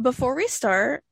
[0.00, 1.02] before we start,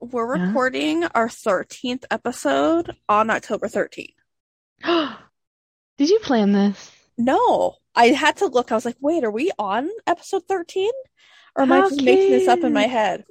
[0.00, 0.46] we're Yeah?
[0.48, 4.14] recording our 13th episode on October 13th.
[5.98, 6.90] Did you plan this?
[7.18, 8.72] No, I had to look.
[8.72, 10.90] I was like, wait, are we on episode 13?
[11.54, 13.24] Or am I just making this up in my head?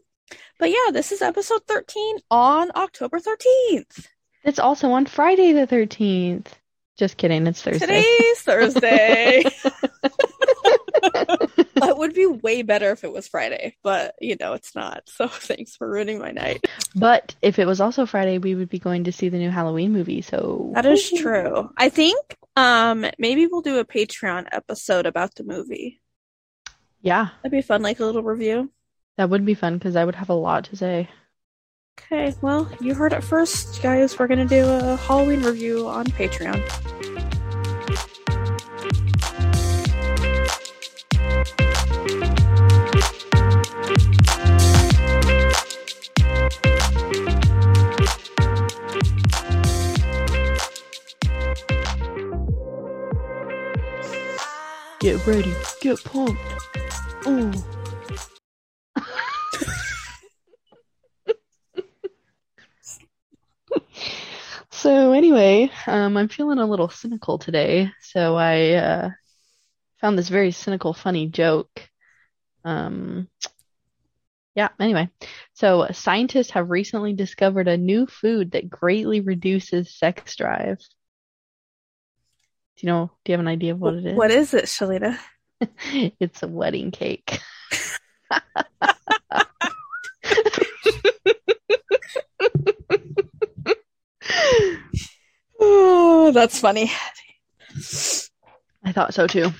[0.59, 4.05] But yeah, this is episode 13 on October 13th.
[4.43, 6.47] It's also on Friday the 13th.
[6.97, 7.79] Just kidding, it's Thursday.
[7.79, 9.43] Today's Thursday.
[11.87, 15.03] That would be way better if it was Friday, but you know, it's not.
[15.07, 16.63] So thanks for ruining my night.
[16.95, 19.91] But if it was also Friday, we would be going to see the new Halloween
[19.91, 21.69] movie, so That is true.
[21.77, 22.17] I think
[22.55, 26.01] um maybe we'll do a Patreon episode about the movie.
[27.01, 28.71] Yeah, That'd be fun, like a little review.
[29.17, 31.09] that would be fun because I would have a lot to say.
[31.99, 34.17] Okay, well, you heard it first, guys.
[34.19, 36.61] We're gonna do a Halloween review on Patreon.
[55.01, 56.39] Get ready, get pumped.
[57.27, 57.51] Ooh.
[64.69, 69.09] So anyway, um, I'm feeling a little cynical today, so I uh,
[69.99, 71.89] found this very cynical, funny joke.
[72.63, 73.27] Um,
[74.53, 75.09] yeah, anyway,
[75.53, 80.77] so scientists have recently discovered a new food that greatly reduces sex drive.
[82.81, 84.17] Do you know, do you have an idea of what it is?
[84.17, 85.15] What is it, Shalita?
[86.19, 87.39] It's a wedding cake.
[95.63, 96.91] Oh, that's funny.
[98.83, 99.51] I thought so too.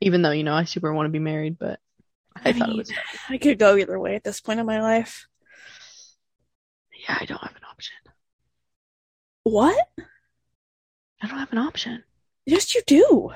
[0.00, 1.80] Even though, you know, I super want to be married, but
[2.36, 2.92] I, I thought mean, it was
[3.28, 5.26] I could go either way at this point in my life.
[7.08, 7.96] yeah, I don't have an option.
[9.42, 9.88] What?
[11.24, 12.04] I don't have an option.
[12.44, 13.30] Yes, you do.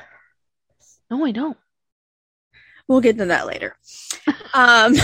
[1.11, 1.57] No, I don't.
[2.87, 3.77] We'll get into that later.
[4.53, 4.95] Um,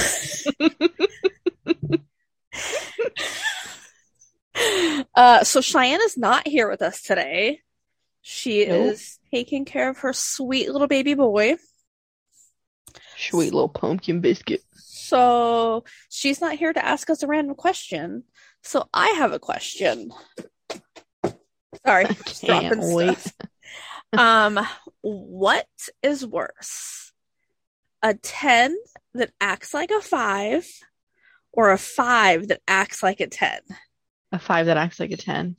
[5.15, 7.61] uh, so Cheyenne is not here with us today.
[8.21, 8.93] She Nope.
[8.93, 11.57] is taking care of her sweet little baby boy.
[13.17, 14.61] Sweet little pumpkin biscuit.
[14.75, 18.25] So she's not here to ask us a random question.
[18.63, 20.11] So I have a question.
[21.87, 23.33] Sorry, Can't wait.
[24.13, 24.61] Um,
[25.01, 25.67] what
[26.03, 27.13] is worse?
[28.03, 28.77] A 10
[29.15, 30.67] that acts like a 5
[31.53, 33.61] or a 5 that acts like a 10?
[34.33, 35.55] A five that acts like a ten.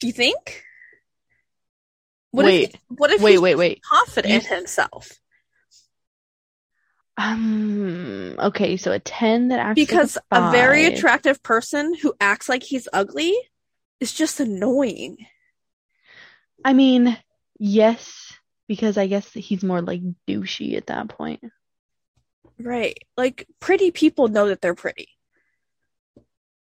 [0.00, 0.64] Do you think?
[2.32, 3.80] What Wait, if what if wait, he's wait, wait.
[3.88, 5.12] confident You- himself?
[7.16, 12.48] Um, okay, so a 10 that acts like Because a very attractive person who acts
[12.48, 13.36] like he's ugly
[14.02, 15.16] is just annoying.
[16.64, 17.16] I mean,
[17.58, 18.32] yes,
[18.68, 21.42] because I guess he's more like douchey at that point.
[22.58, 22.98] Right.
[23.16, 25.08] Like pretty people know that they're pretty.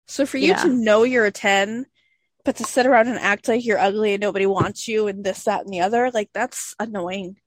[0.08, 0.64] So for you Yeah.
[0.64, 1.86] to know you're a 10,
[2.46, 5.44] but to sit around and act like you're ugly and nobody wants you and this,
[5.46, 7.38] that, and the other, like that's annoying.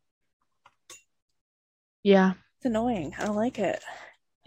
[2.03, 3.14] Yeah, It's annoying.
[3.18, 3.82] I don't like it.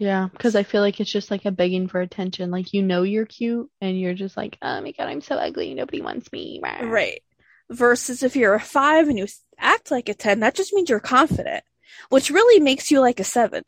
[0.00, 2.50] Yeah, because I feel like it's just like a begging for attention.
[2.50, 5.74] Like you know you're cute and you're just like, oh my God, I'm so ugly.
[5.74, 6.60] Nobody wants me.
[6.62, 7.22] Right.
[7.70, 9.26] Versus if you're a 5 and you
[9.58, 11.62] act like a 10, that just means you're confident,
[12.08, 13.62] which really makes you like a 7.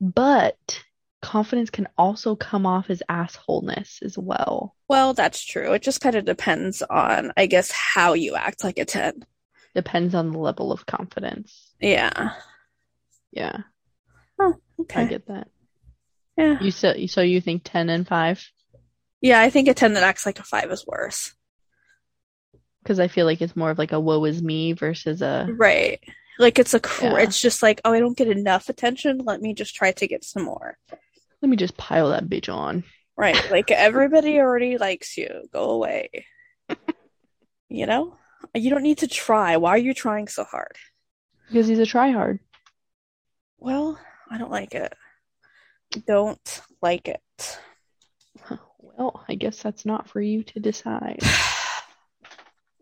[0.00, 0.82] But
[1.22, 4.74] confidence can also come off as assholeness as well.
[4.88, 5.72] Well, that's true.
[5.74, 9.24] It just kind of depends on, I guess, how you act like a 10.
[9.74, 11.74] Depends on the level of confidence.
[11.78, 12.32] Yeah.
[13.32, 13.58] Yeah,
[14.90, 15.02] Okay.
[15.02, 15.48] I get that.
[16.36, 16.60] yeah.
[16.60, 18.50] You so so you think 10 and 5?
[19.20, 21.34] Yeah, I think a 10 that acts like a 5 is worse.
[22.82, 25.98] Because I feel like it's more of like a woe is me versus a Right.
[26.38, 27.18] Like it's a cr- Yeah.
[27.20, 29.18] it's just like, oh, I don't get enough attention.
[29.24, 30.76] Let me just try to get some more.
[31.42, 32.84] let me just pile that bitch on.
[33.16, 33.36] Right.
[33.50, 35.48] Like everybody already likes you.
[35.52, 36.26] Go away.
[37.68, 38.16] You know?
[38.54, 39.56] You don't need to try.
[39.56, 40.76] Why are you trying so hard?
[41.48, 42.38] Because he's a tryhard.
[43.58, 43.98] Well,
[44.30, 44.92] I don't like it.
[46.06, 47.58] Don't like it.
[48.78, 51.20] Well, I guess that's not for you to decide.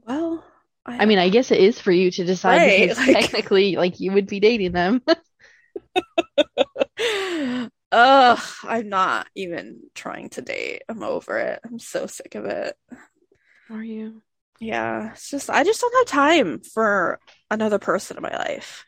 [0.06, 0.44] Well,
[0.85, 4.00] I mean, I guess it is for you to decide Right, because like- technically, like,
[4.00, 5.00] you would be dating them.
[7.93, 10.82] Ugh, I'm not even trying to date.
[10.88, 11.61] I'm over it.
[11.64, 12.76] I'm so sick of it.
[13.70, 14.20] Are you?
[14.61, 17.19] Yeah, it's just I just don't have time for
[17.50, 18.85] another person in my life.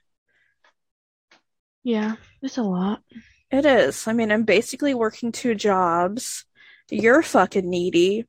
[1.87, 3.01] Yeah, it's a lot.
[3.49, 4.09] It is.
[4.09, 6.45] I mean, I'm basically working two jobs.
[6.91, 8.27] You're fucking needy.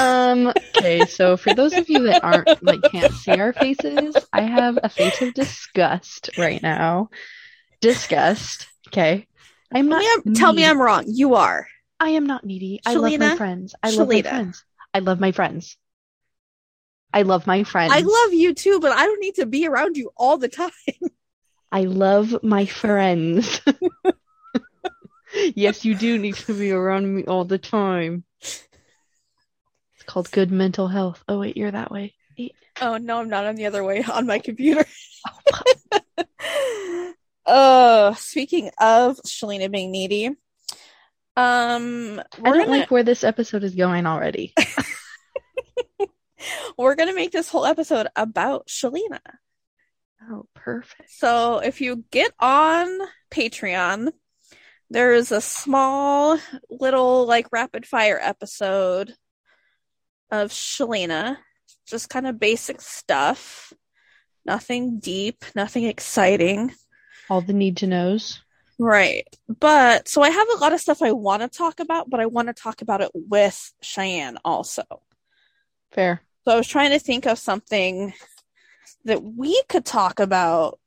[0.00, 4.40] Um, okay, so for those of you that aren't like can't see our faces, I
[4.40, 7.10] have a face of disgust right now.
[7.82, 8.68] Disgust.
[8.88, 9.26] Okay.
[9.70, 10.64] I'm Tell not me I'm, tell me.
[10.64, 11.04] I'm wrong.
[11.06, 11.68] You are.
[12.00, 12.80] I am not needy.
[12.86, 13.74] I love my friends.
[13.82, 14.64] I love my friends.
[14.94, 15.76] I love my friends.
[17.12, 17.92] I love my friends.
[17.94, 20.70] I love you too, but I don't need to be around you all the time.
[21.72, 23.62] I love my friends.
[25.54, 28.24] yes, you do need to be around me all the time.
[28.40, 31.24] It's called good mental health.
[31.26, 32.14] Oh wait, you're that way.
[32.80, 34.84] Oh no, I'm not on the other way on my computer.
[37.44, 40.36] Oh, speaking of Shalina being needy, um
[41.36, 44.54] I don't gonna like where this episode is going already.
[46.78, 49.18] we're gonna make this whole episode about Shalina.
[50.30, 51.10] Oh, perfect.
[51.10, 52.88] So if you get on
[53.30, 54.12] Patreon,
[54.90, 56.38] there's a small
[56.70, 59.14] little like rapid fire episode
[60.30, 61.38] of Shalina.
[61.86, 63.72] Just kind of basic stuff.
[64.44, 66.72] Nothing deep, nothing exciting.
[67.30, 68.42] All the need to knows.
[68.78, 69.26] Right.
[69.48, 72.26] But so I have a lot of stuff I want to talk about, but I
[72.26, 74.82] want to talk about it with Cheyenne also.
[75.92, 76.22] Fair.
[76.44, 78.12] So I was trying to think of something
[79.04, 80.78] that we could talk about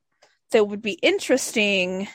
[0.51, 2.07] that would be interesting,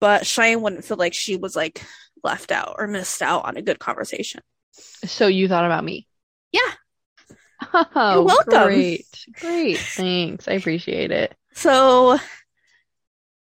[0.00, 1.82] but Cheyenne wouldn't feel like she was like
[2.22, 4.40] left out or missed out on a good conversation.
[4.72, 6.06] So you thought about me.
[6.52, 6.60] Yeah.
[7.72, 8.64] Oh, You're welcome.
[8.64, 9.06] Great.
[9.40, 9.78] Great.
[9.78, 10.48] Thanks.
[10.48, 11.34] I appreciate it.
[11.52, 12.18] So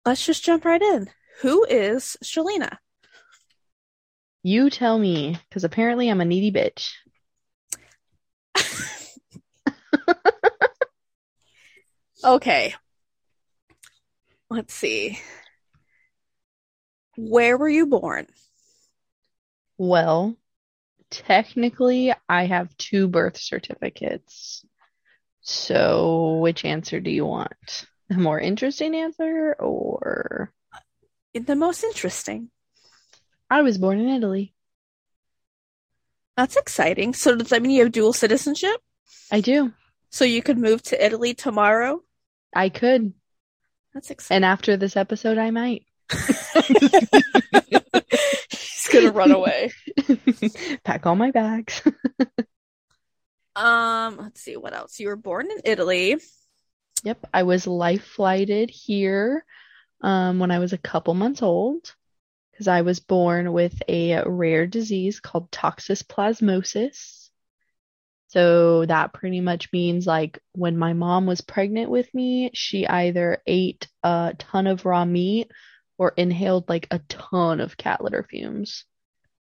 [0.05, 1.09] let's just jump right in.
[1.41, 2.77] Who is Shalina?
[4.43, 6.91] You tell me, because apparently I'm a needy bitch.
[12.23, 12.75] Okay.
[14.49, 15.19] Let's see.
[17.15, 18.27] Where were you born?
[19.77, 20.35] Well,
[21.09, 24.65] technically, I have two birth certificates.
[25.41, 27.85] So, which answer do you want?
[28.09, 32.49] The more interesting answer, or uh, The most interesting.
[33.49, 34.53] I was born in Italy?
[36.37, 37.13] That's exciting.
[37.13, 38.77] So does that mean you have dual citizenship?
[39.31, 39.73] I do.
[40.09, 42.01] So you could move to Italy tomorrow?
[42.53, 43.13] I could.
[43.93, 44.37] That's exciting.
[44.37, 45.85] And after this episode, I might.
[48.49, 49.71] He's gonna run away.
[50.83, 51.81] Pack all my bags.
[53.55, 54.99] Um, let's see what else.
[54.99, 56.17] You were born in Italy.
[57.03, 59.43] Yep, I was life flighted here
[60.01, 61.93] um, when I was a couple months old
[62.51, 67.18] because I was born with a rare disease called toxoplasmosis.
[68.29, 73.41] So that pretty much means like when my mom was pregnant with me, she either
[73.47, 75.51] ate a ton of raw meat
[75.97, 78.85] or inhaled like a ton of cat litter fumes,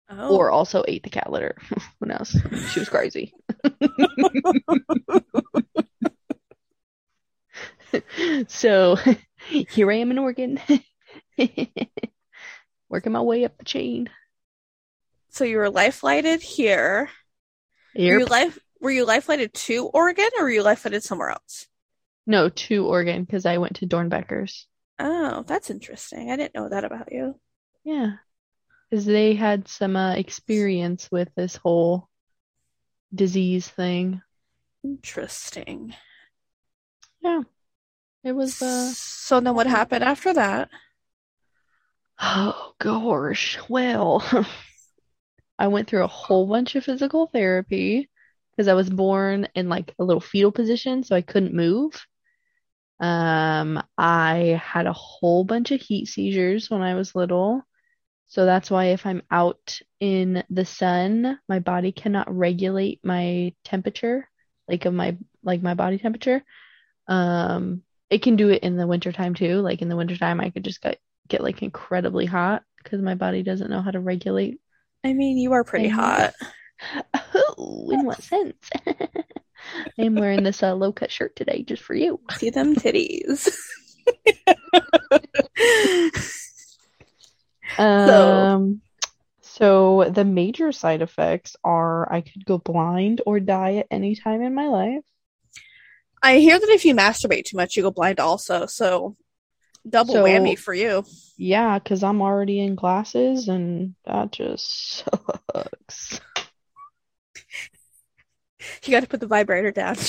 [0.10, 0.38] Oh.
[0.38, 1.58] or also ate the cat litter.
[2.00, 2.36] Who knows?
[2.72, 3.34] She was crazy.
[8.48, 8.98] So
[9.50, 10.60] here I am in Oregon,
[12.90, 14.10] working my way up the chain.
[15.30, 17.10] so you were life flighted here.
[17.96, 21.30] Were you life were you life flighted to Oregon or were you life flighted somewhere
[21.32, 21.68] else?
[22.28, 24.68] No, to Oregon because I went to Doernbecher's.
[25.00, 26.30] Oh, that's interesting.
[26.32, 27.40] I didn't know that about you.
[27.84, 28.18] Yeah,
[28.90, 32.10] because they had some uh, experience with this whole
[33.14, 34.22] disease thing.
[34.84, 35.94] Interesting.
[37.22, 37.42] Yeah,
[38.24, 38.62] it was.
[38.62, 40.70] Uh, So then what happened after that?
[42.20, 43.58] oh gosh.
[43.70, 44.24] Well,
[45.60, 48.10] I went through a whole bunch of physical therapy
[48.58, 52.04] because I was born in like a little fetal position, so I couldn't move.
[53.00, 57.62] Um, I had a whole bunch of heat seizures when I was little.
[58.30, 64.28] So that's why if I'm out in the sun, my body cannot regulate my temperature,
[64.68, 66.44] like of my like my body temperature.
[67.08, 69.62] Um, it can do it in the wintertime too.
[69.62, 70.98] Like in the wintertime, I could just get
[71.28, 74.60] get like incredibly hot because my body doesn't know how to regulate.
[75.06, 76.34] I mean, you are pretty hot.
[77.14, 78.70] Oh, in what sense?
[79.98, 82.20] I'm wearing this uh, low cut shirt today just for you.
[82.38, 83.50] See them titties.
[87.78, 88.82] Um,
[89.42, 94.42] so the major side effects are I could go blind or die at any time
[94.42, 95.04] in my life.
[96.24, 98.66] I hear that if you masturbate too much, you go blind also.
[98.66, 99.16] So
[99.88, 101.04] double So- whammy for you.
[101.38, 105.04] Yeah, because I'm already in glasses and that just
[105.54, 106.20] sucks.
[108.84, 109.96] You got to put the vibrator down.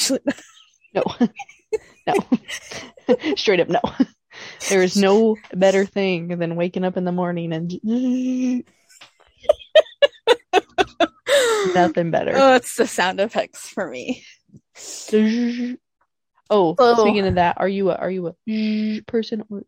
[0.94, 1.04] No,
[2.06, 2.14] no,
[3.36, 3.80] straight up no.
[4.70, 7.70] There is no better thing than waking up in the morning and
[11.74, 12.32] nothing better.
[12.34, 14.24] Oh, it's the sound effects for me.
[16.50, 17.02] Oh, Oh.
[17.02, 19.62] speaking of that, are you a are you a person or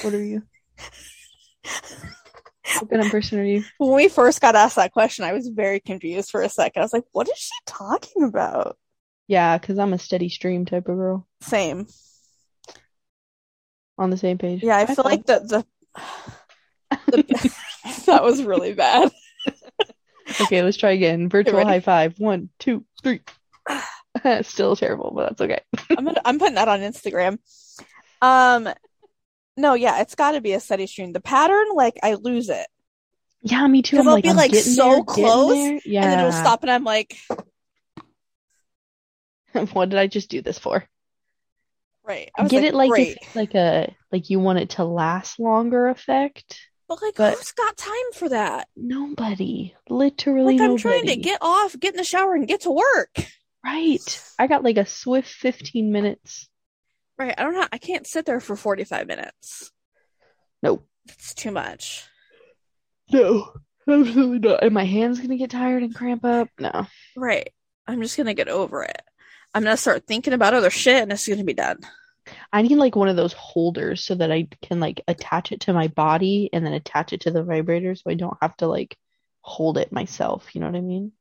[0.00, 0.42] what are you?
[2.74, 3.64] What kind of person are you?
[3.78, 6.80] When we first got asked that question, I was very confused for a second.
[6.80, 8.76] I was like, what is she talking about?
[9.26, 11.26] Yeah, because I'm a steady stream type of girl.
[11.40, 11.86] Same.
[13.98, 14.62] On the same page.
[14.62, 17.50] Yeah, I feel like the the, the
[18.06, 19.10] that was really bad.
[20.42, 21.30] Okay, let's try again.
[21.30, 22.18] Virtual high five.
[22.18, 23.22] One, two, three.
[24.42, 25.60] Still terrible, but that's okay.
[25.96, 27.38] I'm gonna, I'm putting that on Instagram.
[28.20, 28.68] Um,
[29.58, 31.12] no, yeah, it's got to be a steady stream.
[31.12, 32.66] The pattern, like, I lose it,
[33.42, 33.96] Yeah, me too.
[33.96, 35.80] 'Cause I'm I'll like, be, I'm like, so there, close.
[35.84, 36.02] Yeah.
[36.04, 37.16] and then it'll stop, and I'm like,
[39.72, 40.84] what did I just do this for?
[42.04, 42.30] right.
[42.38, 46.58] I Get like, it like like a like you want it to last longer effect.
[46.88, 48.68] but like, but- who's got time for that?
[48.76, 50.82] Nobody, literally Like, I'm nobody.
[50.82, 53.14] trying to get off, get in the shower, and get to work.
[53.64, 54.22] Right.
[54.38, 56.48] I got like a swift 15 minutes.
[57.18, 57.34] Right.
[57.36, 57.66] I don't know.
[57.72, 59.72] I can't sit there for 45 minutes.
[60.62, 60.86] Nope.
[61.08, 62.04] It's too much.
[63.10, 63.52] No,
[63.88, 64.62] absolutely not.
[64.62, 66.48] And my hand's gonna get tired and cramp up.
[66.58, 66.86] No.
[67.16, 67.52] Right.
[67.86, 69.02] I'm just gonna get over it.
[69.54, 71.78] I'm gonna start thinking about other shit, and it's gonna be done.
[72.52, 75.72] I need like one of those holders so that I can like attach it to
[75.72, 78.96] my body and then attach it to the vibrator so I don't have to like
[79.40, 80.54] hold it myself.
[80.54, 81.12] You know what I mean?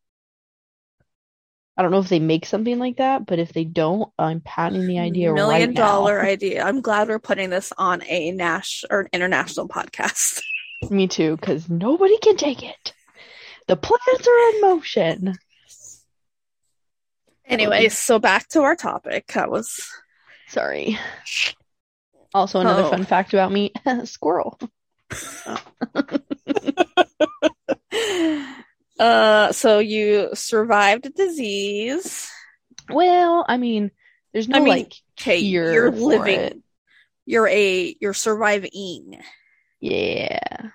[1.77, 4.88] I don't know if they make something like that, but if they don't, I'm patenting
[4.88, 6.63] the idea Million right dollar idea.
[6.63, 10.41] I'm glad we're putting this on a Nash or an international podcast.
[10.89, 12.93] Me too, because nobody can take it.
[13.67, 15.38] The plans are in motion.
[17.46, 19.27] Anyway, so back to our topic.
[19.34, 19.79] That was
[20.50, 20.98] Sorry.
[22.34, 22.89] Also, another Oh.
[22.89, 23.72] fun fact about me
[24.05, 24.57] squirrel.
[29.00, 32.30] Uh so you survived a disease.
[32.89, 33.92] Well, I mean,
[34.34, 36.51] there's no I mean, like Okay, cure you're living.
[36.51, 36.58] it.
[37.25, 39.20] You're a you're surviving.
[39.80, 40.72] Yeah.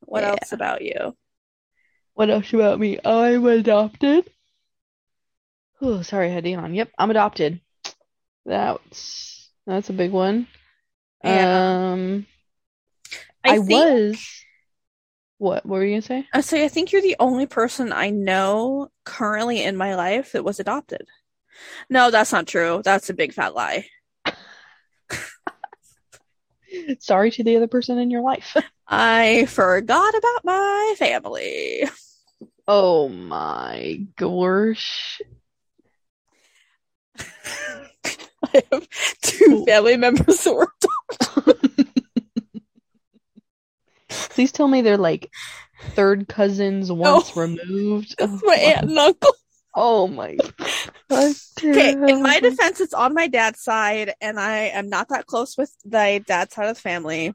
[0.00, 0.24] What Yeah.
[0.24, 1.16] else about you?
[2.14, 2.98] What else about me?
[3.04, 4.30] I'm adopted.
[5.82, 6.46] Oh, sorry, I had.
[6.46, 7.60] Yep, I'm adopted.
[8.46, 10.48] That's that's a big one.
[11.22, 11.64] Yeah.
[11.92, 12.26] Um,
[13.44, 14.44] I I think was.
[15.42, 15.66] What?
[15.66, 16.28] What were you gonna say?
[16.32, 20.44] I say I think you're the only person I know currently in my life that
[20.44, 21.08] was adopted.
[21.90, 22.80] No, that's not true.
[22.84, 23.86] That's a big fat lie.
[27.00, 28.56] Sorry to the other person in your life.
[28.86, 31.88] I forgot about my family.
[32.68, 35.20] Oh my gosh.
[37.18, 38.88] I have
[39.22, 40.72] two family members that were
[44.30, 45.30] Please tell me they're like
[45.80, 48.14] third cousins once removed.
[48.18, 49.32] That's my aunt and uncle.
[49.74, 50.38] Oh my.
[51.10, 55.56] Okay, in my defense, it's on my dad's side, and I am not that close
[55.56, 57.32] with my dad's side of the family.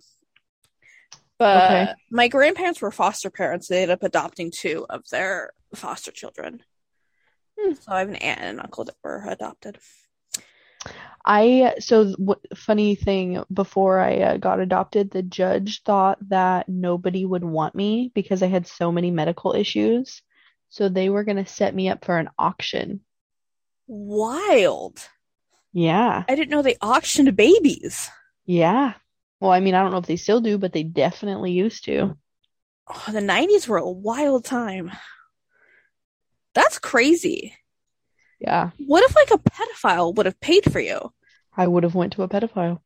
[1.38, 1.94] But Okay.
[2.10, 3.68] my grandparents were foster parents.
[3.68, 6.64] They ended up adopting two of their foster children.
[7.60, 7.74] Hmm.
[7.74, 9.78] So I have an aunt and an uncle that were adopted.
[11.30, 17.26] I so what funny thing before I uh, got adopted, the judge thought that nobody
[17.26, 20.22] would want me because I had so many medical issues.
[20.70, 23.02] So they were gonna set me up for an auction.
[23.88, 25.00] Wild.
[25.74, 26.24] Yeah.
[26.30, 28.10] I didn't know they auctioned babies.
[28.46, 28.94] Yeah.
[29.42, 32.18] Well, I mean, I don't know if they still do, but they definitely used to.
[32.88, 34.92] Oh, the 90s were a wild time.
[36.54, 37.54] That's crazy.
[38.40, 38.72] Yeah.
[38.78, 41.12] What if like a pedophile would have paid for you?
[41.58, 42.80] I would have went to a pedophile.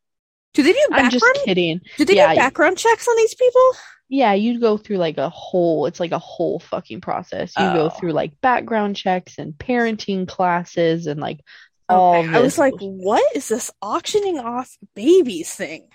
[0.53, 1.05] Do they do background?
[1.05, 1.81] I'm just kidding.
[1.97, 2.29] Do they Yeah.
[2.33, 3.61] do background checks on these people?
[4.09, 7.53] Yeah, you'd go through like a whole, it's like a whole fucking process.
[7.57, 7.89] You go Oh.
[7.89, 11.39] through like background checks and parenting classes and like
[11.87, 15.87] all Okay, I was like, what is this auctioning off babies thing?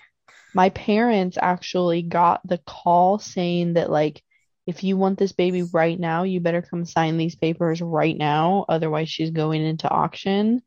[0.55, 4.23] My parents actually got the call saying that like
[4.65, 8.65] if you want this baby right now, you better come sign these papers right now,
[8.67, 10.61] otherwise she's going into auction.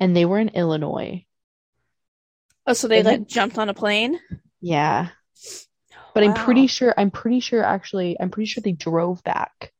[0.00, 1.24] And they were in Illinois.
[2.66, 4.18] Oh, so they And like jumped on a plane?
[4.60, 5.10] Yeah.
[6.14, 9.72] But I'm pretty sure I'm pretty sure actually I'm pretty sure they drove back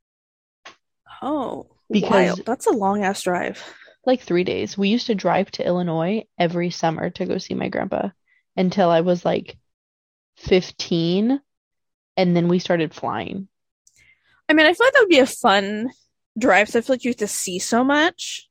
[1.22, 2.46] Oh, Because- wild.
[2.46, 3.62] That's a long ass drive.
[4.06, 4.78] like 3 days.
[4.78, 8.08] We used to drive to Illinois every summer to go see my grandpa
[8.56, 9.56] until I was like
[10.38, 11.40] 15
[12.16, 13.48] and then we started flying.
[14.48, 15.90] I mean, I feel like that would be a fun
[16.38, 16.68] drive.
[16.70, 18.48] So I feel like you have to see so much.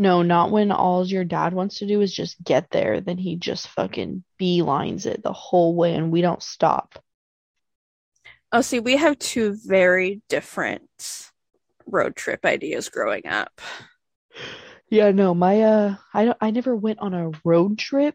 [0.00, 3.00] No, not when all your dad wants to do is just get there.
[3.00, 7.02] Then he just fucking beelines it the whole way and we don't stop.
[8.52, 11.30] Oh, see, we have two very different
[11.84, 13.60] road trip ideas growing up.
[14.88, 18.14] Yeah, no, my uh I don't I never went on a road trip.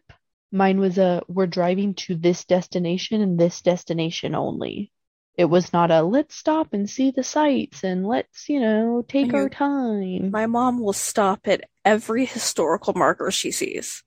[0.50, 4.90] Mine was a we're driving to this destination and this destination only.
[5.36, 9.26] It was not a let's stop and see the sights and let's, you know, take
[9.26, 10.30] And our time.
[10.30, 14.02] My mom will stop at every historical marker she sees.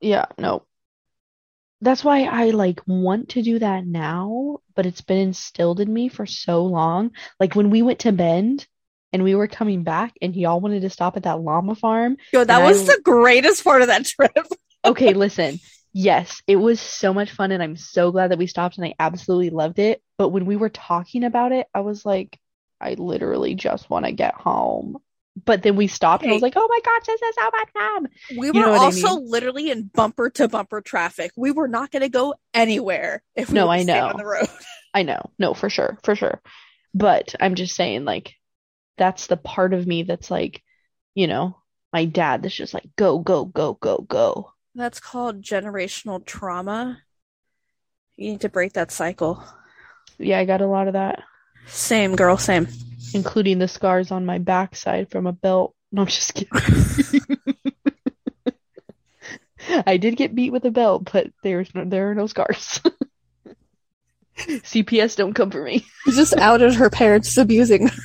[0.00, 0.64] Yeah, no.
[1.82, 6.08] That's why I like want to do that now, but it's been instilled in me
[6.08, 7.12] for so long.
[7.38, 8.66] Like when we went to Bend
[9.12, 12.16] and we were coming back and y'all wanted to stop at that llama farm.
[12.32, 14.32] Yo, that And I- was the greatest part of that trip.
[14.82, 15.60] Okay, listen.
[15.92, 18.94] Yes, it was so much fun and I'm so glad that we stopped and I
[18.98, 20.02] absolutely loved it.
[20.18, 22.38] But when we were talking about it, I was like,
[22.80, 24.98] I literally just want to get home.
[25.44, 27.68] But then we stopped and I was like, oh my gosh, this is how much
[27.72, 28.08] fun.
[28.36, 29.20] We You were what I also mean?
[29.26, 31.32] literally in bumper to bumper traffic.
[31.36, 34.08] We were not going to go anywhere if we No, were I know.
[34.08, 34.48] on the road.
[34.94, 35.20] I know.
[35.38, 35.98] No, for sure.
[36.04, 36.40] For sure.
[36.94, 38.34] But I'm just saying, like,
[38.98, 40.62] that's the part of me that's like,
[41.14, 41.56] you know,
[41.92, 44.52] my dad that's just like, go, go, go, go, go.
[44.74, 46.98] That's called generational trauma.
[48.16, 49.42] You need to break that cycle.
[50.18, 51.22] Yeah, I got a lot of that,
[51.66, 52.68] Same, girl, same.
[53.14, 55.74] including the scars on my backside from a belt.
[55.92, 56.52] No, I'm just kidding.
[59.86, 62.80] I did get beat with a belt, but there's no, there are no scars.
[64.38, 65.84] CPS don't come for me.
[66.04, 67.88] She just outed her parents abusing.
[67.88, 67.96] her.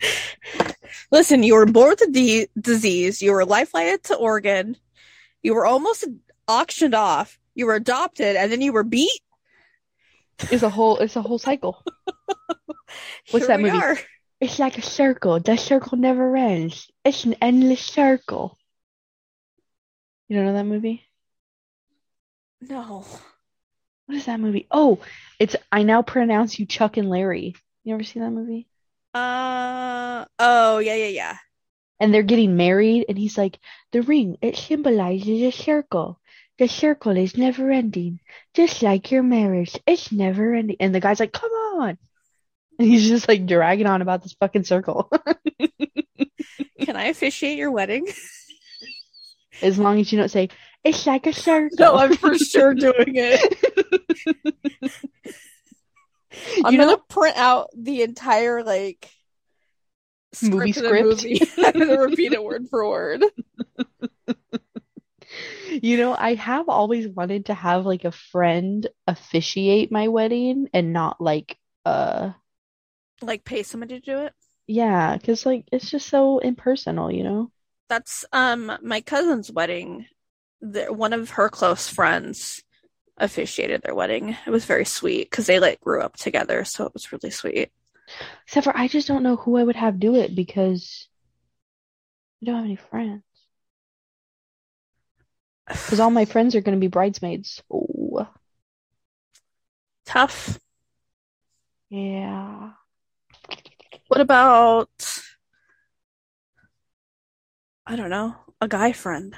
[1.10, 3.20] Listen, you were born with a d- disease.
[3.20, 4.76] You were life flighted to Oregon.
[5.42, 6.06] You were almost
[6.46, 7.38] auctioned off.
[7.54, 9.20] You were adopted, and then you were beat.
[10.50, 11.82] It's a whole it's a whole cycle.
[13.30, 13.76] What's Here that movie?
[13.76, 13.98] are.
[14.40, 15.38] It's like a circle.
[15.40, 16.90] The circle never ends.
[17.04, 18.56] It's an endless circle.
[20.28, 21.04] You don't know that movie?
[22.62, 23.04] No.
[24.06, 24.66] What is that movie?
[24.70, 25.00] Oh,
[25.38, 27.54] it's I now pronounce you Chuck and Larry.
[27.84, 28.66] You ever seen that movie?
[29.14, 31.36] Uh oh, yeah, yeah, yeah.
[32.00, 33.58] And they're getting married, and he's like,
[33.92, 36.20] the ring, it symbolizes a circle.
[36.58, 38.20] The circle is never ending.
[38.54, 40.76] Just like your marriage, it's never ending.
[40.80, 41.98] And the guy's like, come on.
[42.78, 45.10] And he's just like dragging on about this fucking circle.
[46.80, 48.06] Can I officiate your wedding?
[49.62, 50.48] As long as you don't say,
[50.84, 51.76] it's like a circle.
[51.78, 54.60] No, I'm for sure doing it.
[56.62, 59.10] I'm You gonna print out the entire like
[60.42, 60.94] Movie of the script?
[60.94, 61.40] movie.
[61.62, 63.24] I'm gonna repeat it word for word.
[65.70, 70.92] You know, I have always wanted to have like a friend officiate my wedding and
[70.92, 72.32] not like uh
[73.22, 74.34] Like pay somebody to do it.
[74.66, 77.52] Yeah, cuz like it's just so impersonal, you know?
[77.88, 80.06] That's um my cousin's wedding.
[80.60, 82.62] The, one of her close friends
[83.20, 84.36] officiated their wedding.
[84.46, 87.70] It was very sweet because they like grew up together, so it was really sweet.
[88.46, 91.06] Except for I just don't know who I would have do it because
[92.42, 93.22] I don't have any friends.
[95.68, 97.62] Because all my friends are going to be bridesmaids.
[97.72, 98.26] Oh,
[100.04, 100.58] Tough.
[101.90, 102.72] yeah.
[104.08, 104.90] What about
[107.86, 109.36] I don't know, a guy friend?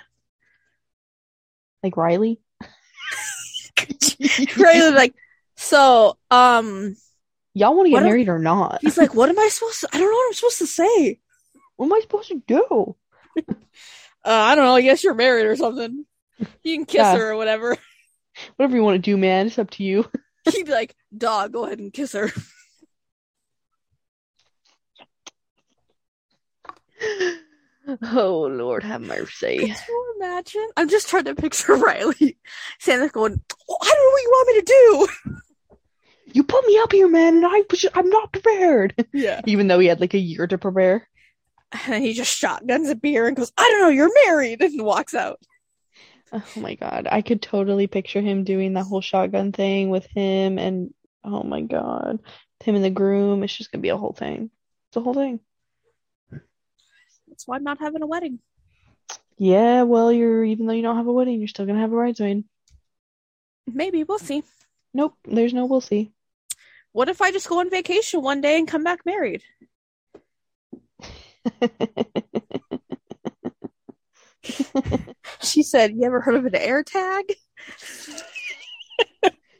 [1.82, 2.40] Like Riley?
[4.58, 5.14] right like
[5.56, 6.96] so um
[7.54, 8.78] Y'all want to get What am- married or not?
[8.80, 11.20] he's like what am i supposed to i don't know what i'm supposed to say
[11.76, 12.96] What am I supposed to do?
[13.38, 13.44] uh
[14.24, 16.04] i don't know i guess you're married or something
[16.62, 17.16] you can kiss Yeah.
[17.16, 17.76] her or whatever
[18.56, 19.46] Whatever you want to do, man.
[19.48, 20.10] It's up to you.
[20.50, 22.30] he'd be like dog go ahead and kiss her
[28.02, 29.58] Oh, Lord, have mercy.
[29.58, 32.38] could you imagine i'm just trying to picture riley
[32.78, 35.32] Santa's going oh, i don't know what you want me to do
[36.34, 39.06] You put me up here, man, and I was I'm not prepared.
[39.12, 41.08] yeah Even though he had like a year to prepare.
[41.86, 45.14] and he just shotguns a beer and goes i don't know you're married and walks
[45.14, 45.38] out
[46.34, 47.06] Oh my God.
[47.12, 51.60] I could totally picture him doing that whole shotgun thing with him and oh my
[51.60, 52.20] God.
[52.64, 53.42] Him and the groom.
[53.42, 54.50] It's just gonna be a whole thing.
[54.88, 55.40] It's a whole thing.
[57.42, 58.38] That's why i'm not having a wedding
[59.36, 61.96] Yeah, well, you're even though you don't have a wedding, you're still gonna have a
[61.96, 62.44] bridesmaid.
[63.66, 64.44] maybe we'll see
[64.94, 66.12] Nope, there's no we'll see.
[66.92, 69.42] what if i just go on vacation one day and come back married
[75.40, 77.24] She said, "You ever heard of an air tag?"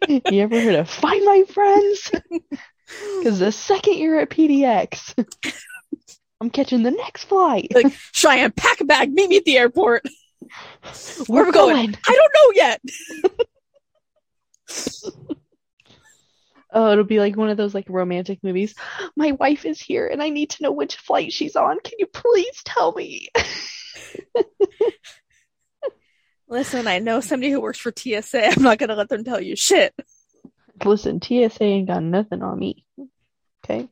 [0.09, 2.11] You ever heard of Find My Friends?
[3.19, 5.15] Because the second you're at PDX,
[6.43, 7.69] I'm catching the next flight.
[7.73, 10.03] Like, Cheyenne, pack a bag, meet me at the airport.
[11.29, 11.97] Where We're we going?
[12.09, 12.81] I don't know yet.
[16.75, 18.75] Oh, it'll be like one of those like romantic movies.
[19.15, 21.79] My wife is here and I need to know which flight she's on.
[21.81, 23.29] Can you please tell me?
[26.49, 28.53] Listen, I know somebody who works for TSA.
[28.57, 29.95] I'm not gonna let them tell you shit.
[30.83, 32.87] Listen, TSA ain't got nothing on me.
[33.63, 33.87] Okay?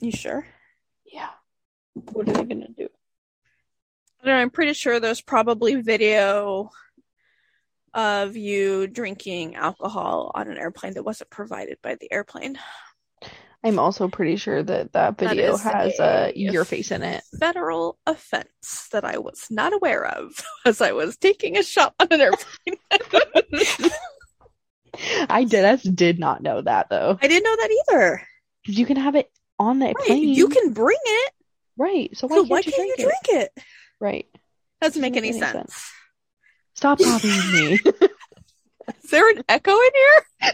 [0.00, 0.46] You sure?
[1.94, 2.88] What are they gonna do?
[4.22, 6.70] I know, I'm pretty sure there's probably video
[7.92, 12.58] of you drinking alcohol on an airplane that wasn't provided by the airplane.
[13.62, 17.02] I'm also pretty sure that that That video is has a- uh, your face in
[17.02, 17.22] it.
[17.38, 20.32] Federal offense that I was not aware of
[20.66, 22.76] as I was taking a shot on an airplane.
[25.28, 25.64] I did.
[25.64, 28.22] I did not know that though, I didn't know that either.
[28.66, 30.28] you can have it on the Right, plane.
[30.28, 31.32] you can bring it,
[31.76, 32.16] right.
[32.16, 33.14] So why so can't why you can't drink you it?
[33.24, 33.64] drink it?
[34.00, 34.26] Right.
[34.80, 35.92] Doesn't make Doesn't any make any sense.
[36.74, 37.78] Stop copying me.
[39.04, 40.52] Is there an echo in here?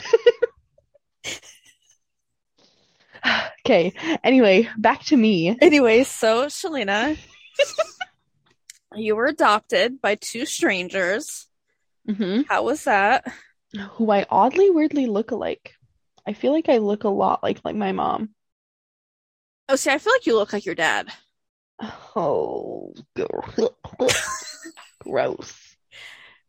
[3.66, 3.92] okay.
[4.22, 5.56] Anyway, back to me.
[5.60, 7.18] Anyway, so Shalina,
[8.94, 11.46] you were adopted by two strangers.
[12.06, 13.26] hmm How was that?
[13.92, 15.74] Who I oddly, weirdly look alike.
[16.26, 18.30] I feel like I look a lot like like my mom.
[19.72, 21.08] Oh, see, I feel like you look like your dad.
[22.16, 22.92] Oh,
[24.98, 25.76] gross.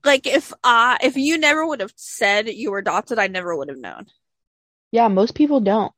[0.03, 3.69] Like if uh if you never would have said you were adopted, I never would
[3.69, 4.07] have known.
[4.91, 5.93] Yeah, most people don't.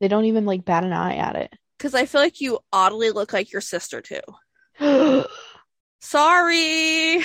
[0.00, 1.54] They don't even like bat an eye at it.
[1.78, 4.20] Because I feel like you oddly look like your sister too.
[6.00, 7.24] Sorry.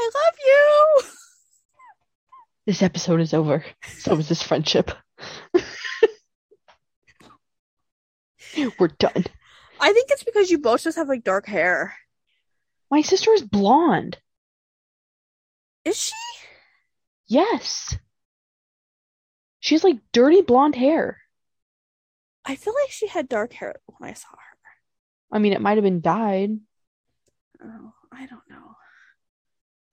[0.00, 1.02] I love you.
[2.64, 3.62] This episode is over.
[3.98, 4.90] So is this friendship.
[8.78, 9.24] We're done.
[9.80, 11.94] I think it's because you both just have like dark hair.
[12.90, 14.18] My sister is blonde.
[15.84, 16.12] Is she?
[17.26, 17.96] Yes.
[19.60, 21.18] She's like dirty blonde hair.
[22.44, 24.36] I feel like she had dark hair when I saw her.
[25.30, 26.58] I mean, it might have been dyed.
[27.62, 28.76] Oh, I don't know.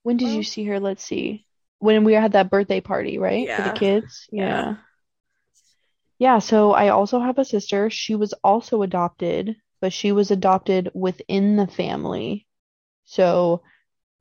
[0.04, 0.80] When did Well- you see her?
[0.80, 1.46] Let's see.
[1.80, 3.46] When we had that birthday party, right?
[3.48, 3.72] For Yeah.
[3.74, 4.28] the kids?
[4.32, 4.48] Yeah.
[4.48, 4.76] Yeah.
[6.20, 7.90] Yeah, so I also have a sister.
[7.90, 12.48] She was also adopted, but she was adopted within the family.
[13.06, 13.64] So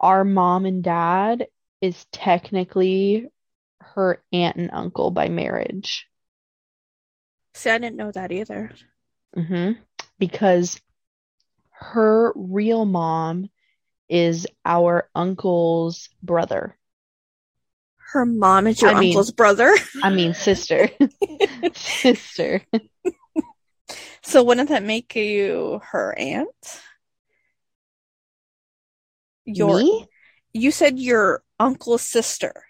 [0.01, 1.49] our mom and dad
[1.81, 3.29] is technically
[3.81, 6.09] her aunt and uncle by marriage.
[7.55, 8.71] See, I didn't know that either.
[9.35, 9.73] hmm
[10.19, 10.81] Because
[11.71, 13.51] her real mom
[14.09, 16.79] is our uncle's brother.
[18.15, 19.77] Her mom is your I mean- uncle's brother.
[20.05, 20.89] I mean, sister.
[21.75, 22.63] Sister.
[24.23, 26.81] So wouldn't that make you her aunt?
[29.45, 30.07] Your Me?
[30.53, 32.65] you said your uncle's sister.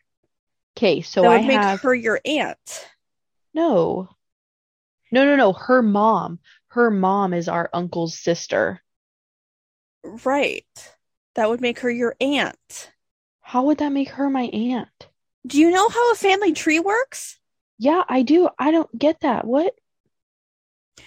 [0.79, 2.89] Okay, so that I would make have her your aunt.
[3.53, 4.09] no.
[5.13, 5.53] No, no, no.
[5.53, 6.41] Her mom.
[6.69, 8.81] Her mom is our uncle's sister.
[10.03, 10.65] Right.
[11.35, 12.91] That would make her your aunt.
[13.43, 15.09] How would that make her my aunt?
[15.47, 17.39] Do you know how a family tree works?
[17.79, 18.49] Yeah, I do.
[18.59, 19.47] I don't get that.
[19.47, 19.75] What?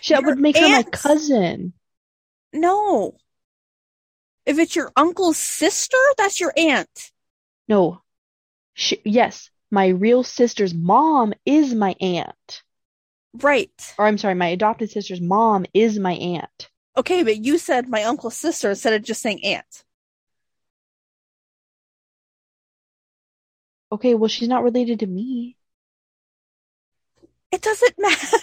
[0.02, 1.74] She, that would make her my cousin.
[2.54, 3.16] No.
[4.46, 7.12] If it's your uncle's sister, that's your aunt.
[7.68, 8.02] No.
[8.74, 12.64] She, yes, my real sister's mom is my aunt.
[13.34, 13.94] Right.
[13.98, 16.70] Or I'm sorry, my adopted sister's mom is my aunt.
[16.96, 19.84] Okay, but you said my uncle's sister instead of just saying aunt.
[23.92, 25.56] Okay, well, she's not related to me.
[27.52, 28.38] It doesn't matter.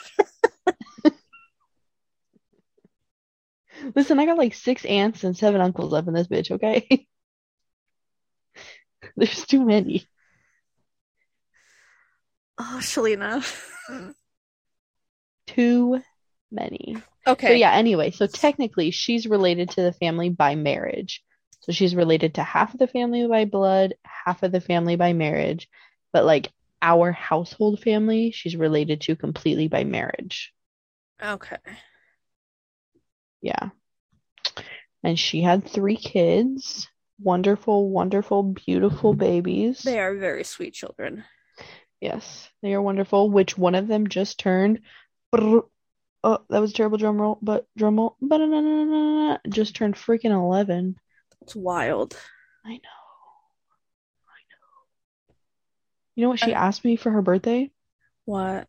[3.94, 7.06] Listen, I got like six aunts and seven uncles up in this bitch, okay?
[9.16, 10.06] There's too many.
[12.58, 13.44] Oh, Shalina.
[15.46, 16.00] Too
[16.50, 16.96] many.
[17.26, 17.48] Okay.
[17.48, 21.22] So yeah, anyway, so technically she's related to the family by marriage.
[21.64, 25.14] So she's related to half of the family by blood, half of the family by
[25.14, 25.68] marriage,
[26.12, 30.52] but like our household family, she's related to completely by marriage.
[31.22, 31.56] Okay.
[33.40, 33.70] Yeah.
[35.02, 36.86] And she had three kids.
[37.18, 39.80] Wonderful, wonderful, beautiful babies.
[39.80, 41.24] They are very sweet children.
[42.00, 44.80] Yes, they are wonderful, which one of them just turned.
[45.32, 45.68] Oh,
[46.22, 49.38] that was a terrible drum roll, but drum roll.
[49.48, 50.96] Just turned freaking 11.
[51.44, 52.16] It's wild.
[52.64, 52.78] I know.
[54.28, 55.34] I know.
[56.14, 57.70] You know what she Uh, asked me for her birthday?
[58.24, 58.66] What?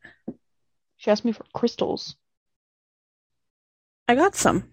[0.98, 2.18] She asked me for crystals.
[4.10, 4.70] I got some.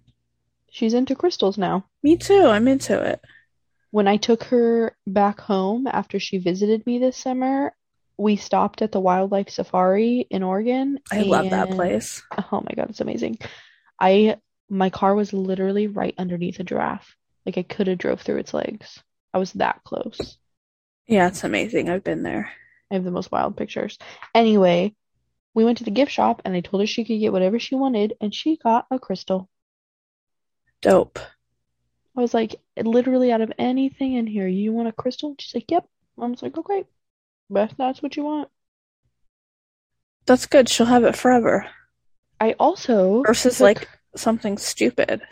[0.69, 1.85] She's into crystals now.
[2.03, 2.47] Me too.
[2.47, 3.21] I'm into it.
[3.93, 7.73] When I took her back home after she visited me this summer,
[8.17, 10.99] we stopped at the wildlife safari in Oregon.
[11.13, 12.23] I love that place.
[12.51, 13.39] Oh my God, it's amazing.
[14.01, 14.39] I
[14.71, 17.15] my car was literally right underneath a giraffe.
[17.45, 19.03] Like I could have drove through its legs.
[19.35, 20.39] I was that close.
[21.07, 21.89] Yeah, it's amazing.
[21.89, 22.51] I've been there.
[22.91, 23.99] I have the most wild pictures.
[24.35, 24.95] Anyway,
[25.55, 27.75] we went to the gift shop and I told her she could get whatever she
[27.75, 29.49] wanted, and she got a crystal.
[30.81, 31.19] Dope.
[32.17, 35.35] I was like, literally out of anything in here, you want a crystal?
[35.39, 35.87] She's like, yep.
[36.21, 36.85] I was like, oh, okay,
[37.49, 38.49] but that's what you want.
[40.27, 40.69] That's good.
[40.69, 41.67] She'll have it forever.
[42.41, 45.23] I also Versus took- like something stupid.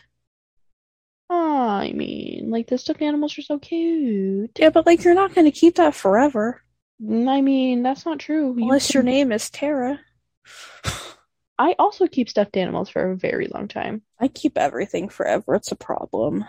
[1.81, 4.59] I mean, like the stuffed animals are so cute.
[4.59, 6.63] Yeah, but like you're not going to keep that forever
[7.03, 8.55] Mm, I mean, that's not true.
[8.57, 10.01] You unless your name is Tara.
[11.59, 14.03] I also keep stuffed animals for a very long time.
[14.19, 15.55] I keep everything forever.
[15.55, 16.45] It's a problem.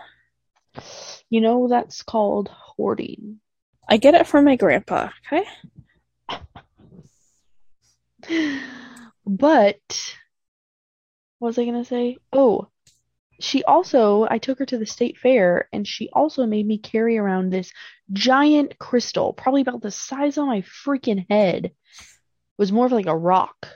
[1.28, 3.40] You know, that's called hoarding.
[3.88, 5.10] I get it from my grandpa.
[5.30, 5.44] Okay.
[9.24, 10.16] But
[11.38, 12.18] what was I gonna say?
[12.32, 12.68] Oh,
[13.42, 17.18] she also, I took her to the state fair and she also made me carry
[17.18, 17.72] around this
[18.12, 21.66] giant crystal, probably about the size of my freaking head.
[21.66, 21.72] It
[22.56, 23.66] was more of like a rock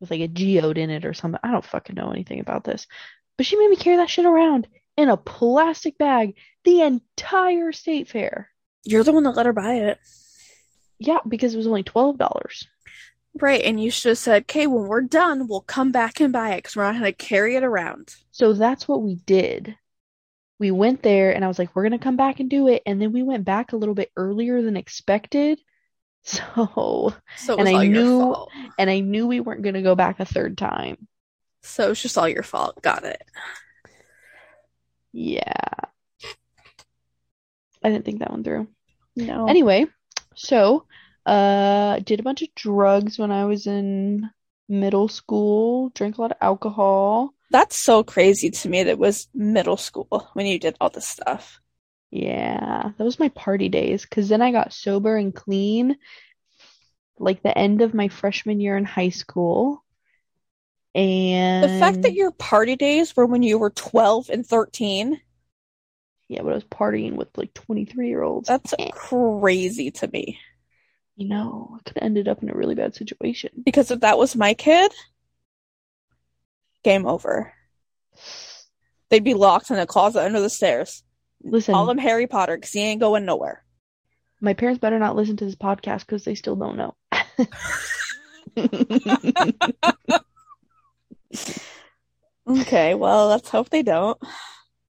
[0.00, 1.40] with like a geode in it or something.
[1.42, 2.86] I don't fucking know anything about this.
[3.36, 4.66] But she made me carry that shit around
[4.96, 8.50] in a plastic bag the entire state fair.
[8.82, 9.98] You're the one that let her buy it.
[10.98, 12.66] Yeah, because it was only $12.
[13.38, 16.54] Right, and you should have said, okay, when we're done, we'll come back and buy
[16.54, 18.14] it because we're not going to carry it around.
[18.30, 19.76] So that's what we did.
[20.58, 22.82] We went there and I was like, we're gonna come back and do it.
[22.86, 25.60] And then we went back a little bit earlier than expected.
[26.24, 28.50] So, So it And I your knew- fault.
[28.78, 31.06] and I knew we weren't gonna go back a third time.
[31.62, 32.80] So it's just all your fault.
[32.82, 33.22] Got it.
[35.12, 35.52] Yeah.
[37.84, 38.66] I didn't think that one through.
[39.14, 39.46] No.
[39.46, 39.86] Anyway,
[40.34, 40.86] so
[41.26, 44.30] uh did a bunch of drugs when I was in
[44.68, 47.34] middle school, drank a lot of alcohol.
[47.50, 51.06] That's so crazy to me that it was middle school when you did all this
[51.06, 51.60] stuff.
[52.10, 55.96] Yeah, that was my party days because then I got sober and clean
[57.18, 59.84] like the end of my freshman year in high school.
[60.94, 65.20] And The fact that your party days were when you were 12 and 13,
[66.28, 68.48] yeah, but I was partying with like 23 year olds.
[68.48, 70.38] that's crazy to me.
[71.16, 73.50] You know, I could have ended up in a really bad situation.
[73.64, 74.92] Because if that was my kid,
[76.84, 77.52] game over.
[79.08, 81.02] They'd be locked in a closet under the stairs.
[81.42, 83.64] Listen, Call him Harry Potter because he ain't going nowhere.
[84.40, 86.94] my parents better not listen to this podcast because they still don't know.
[92.48, 94.18] Okay, well, let's hope they don't.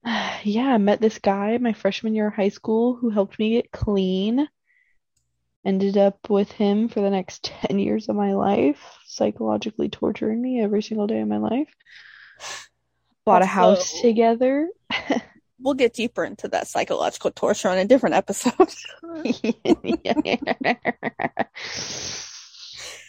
[0.43, 3.71] Yeah, I met this guy my freshman year of high school who helped me get
[3.71, 4.49] clean.
[5.65, 10.61] Ended up with him for the next 10 years of my life, psychologically torturing me
[10.61, 11.73] every single day of my life.
[13.25, 14.69] Bought a house together.
[15.59, 18.53] We'll get deeper into that psychological torture on a different episode.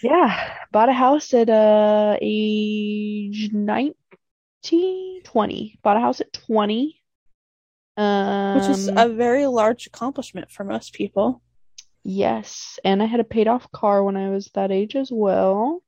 [0.05, 5.79] Yeah, bought a house at uh age 19, 20.
[5.83, 7.01] Bought a house at 20.
[7.97, 11.41] Um, which is a very large accomplishment for most people.
[12.05, 15.83] Yes, and I had a paid off car when I was that age as well.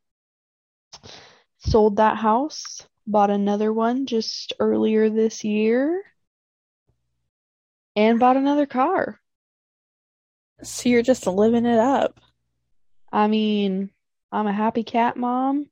[1.58, 6.02] Sold that house, bought another one just earlier this year,
[7.96, 9.20] and bought another car.
[10.62, 12.20] So you're just living it up.
[13.12, 13.90] I mean,
[14.32, 15.68] I'm a happy cat mom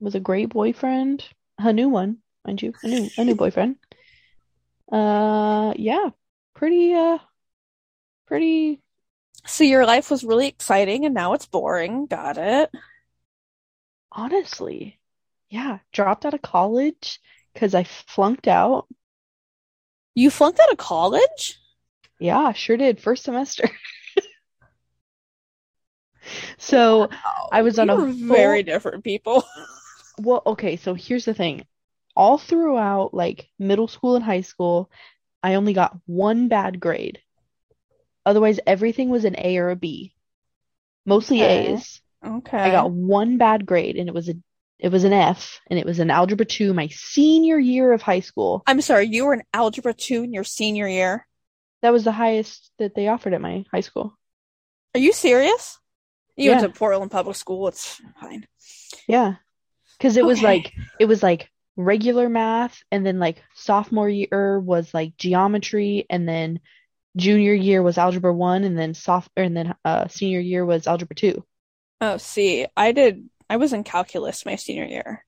[0.00, 1.26] with a great boyfriend,
[1.58, 3.76] a new one, mind you, a new a new boyfriend.
[4.90, 6.10] Uh, yeah,
[6.54, 7.18] pretty uh,
[8.26, 8.83] pretty
[9.46, 12.06] So your life was really exciting and now it's boring.
[12.06, 12.70] Got it.
[14.12, 14.98] Honestly,
[15.50, 17.20] yeah, dropped out of college
[17.52, 18.86] because I flunked out.
[20.14, 21.58] You flunked out of college?
[22.18, 23.00] Yeah, sure did.
[23.00, 23.70] First semester.
[26.58, 27.10] So,
[27.52, 29.44] I was on We a full- very different people.
[30.18, 31.66] well, okay, so here's the thing.
[32.16, 34.90] All throughout like middle school and high school,
[35.42, 37.20] I only got one bad grade.
[38.26, 40.14] Otherwise, everything was an A or a B.
[41.06, 41.74] Mostly Okay.
[41.74, 42.00] A's.
[42.24, 42.56] Okay.
[42.58, 44.34] I got one bad grade and it was a
[44.78, 48.20] it was an F and it was an algebra 2 my senior year of high
[48.20, 48.62] school.
[48.66, 51.26] I'm sorry, you were in algebra 2 in your senior year.
[51.82, 54.16] That was the highest that they offered at my high school.
[54.94, 55.78] Are you serious?
[56.36, 56.60] You Yeah.
[56.60, 57.68] went to Portland Public School.
[57.68, 58.46] It's fine.
[59.06, 59.34] Yeah.
[59.98, 64.92] because it was like it was like regular math and then like sophomore year was
[64.94, 66.60] like geometry and then
[67.16, 71.14] junior year was algebra 1 and then soph and then uh senior year was algebra
[71.16, 71.44] 2.
[72.00, 73.28] Oh, see, I did.
[73.48, 75.24] I was in calculus my senior year.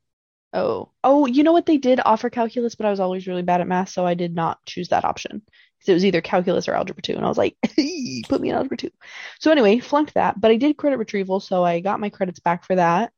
[0.53, 0.91] Oh.
[1.05, 3.67] Oh, you know what they did offer calculus, but I was always really bad at
[3.69, 5.43] math, so I did not choose that option.
[5.79, 7.57] Because it was either calculus or algebra 2, and I was like,
[8.29, 8.91] put me in algebra 2.
[9.39, 12.65] So anyway, flunked that, but I did credit retrieval, so I got my credits back
[12.65, 13.13] for that.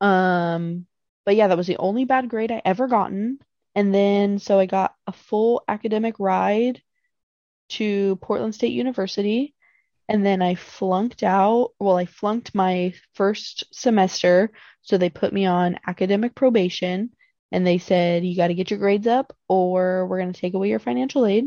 [0.00, 0.86] Um,
[1.24, 3.40] but yeah, that was the only bad grade I ever gotten.
[3.74, 6.82] And then so I got a full academic ride
[7.70, 9.54] to Portland State University.
[10.08, 11.72] And then I flunked out.
[11.80, 14.52] Well, I flunked my first semester.
[14.82, 17.10] So they put me on academic probation.
[17.52, 20.54] And they said, you got to get your grades up or we're going to take
[20.54, 21.46] away your financial aid.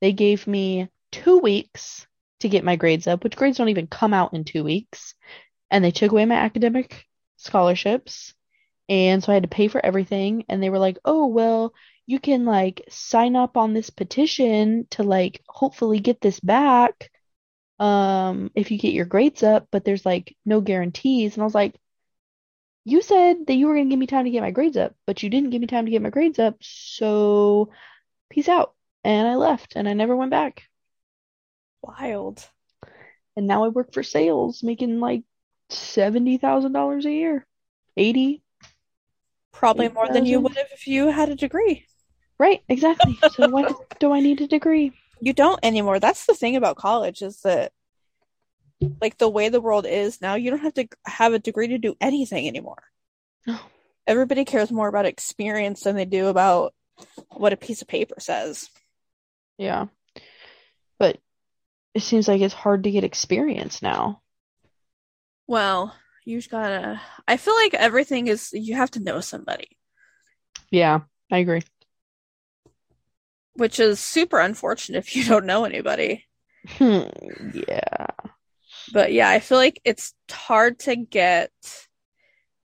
[0.00, 2.06] They gave me two weeks
[2.40, 5.14] to get my grades up, which grades don't even come out in two weeks.
[5.70, 7.04] And they took away my academic
[7.36, 8.32] scholarships.
[8.88, 10.44] And so I had to pay for everything.
[10.48, 11.74] And they were like, oh, well,
[12.08, 17.10] you can like sign up on this petition to like hopefully get this back
[17.78, 21.34] um if you get your grades up, but there's like no guarantees.
[21.34, 21.76] And I was like,
[22.84, 25.22] you said that you were gonna give me time to get my grades up, but
[25.22, 27.70] you didn't give me time to get my grades up, so
[28.30, 28.74] peace out.
[29.04, 30.64] And I left and I never went back.
[31.82, 32.48] Wild.
[33.36, 35.24] And now I work for sales, making like
[35.70, 37.46] $70,000 a year.
[37.96, 38.42] 80.
[39.52, 41.84] Probably more than you would have if you had a degree.
[42.38, 43.18] Right, exactly.
[43.32, 44.92] So why do I need a degree?
[45.20, 45.98] You don't anymore.
[45.98, 47.72] That's the thing about college is that,
[49.00, 51.78] like, the way the world is now, you don't have to have a degree to
[51.78, 52.82] do anything anymore.
[53.46, 53.58] No.
[54.06, 56.74] Everybody cares more about experience than they do about
[57.32, 58.70] what a piece of paper says.
[59.58, 59.86] Yeah.
[60.98, 61.18] But
[61.94, 64.22] it seems like it's hard to get experience now.
[65.48, 67.00] Well, you just gotta.
[67.26, 69.76] I feel like everything is, you have to know somebody,
[70.70, 71.00] Yeah,
[71.32, 71.62] I agree.
[73.58, 76.26] Which is super unfortunate if you don't know anybody.
[76.66, 77.08] Hmm,
[77.54, 78.30] yeah.
[78.92, 81.50] But yeah, I feel like it's hard to get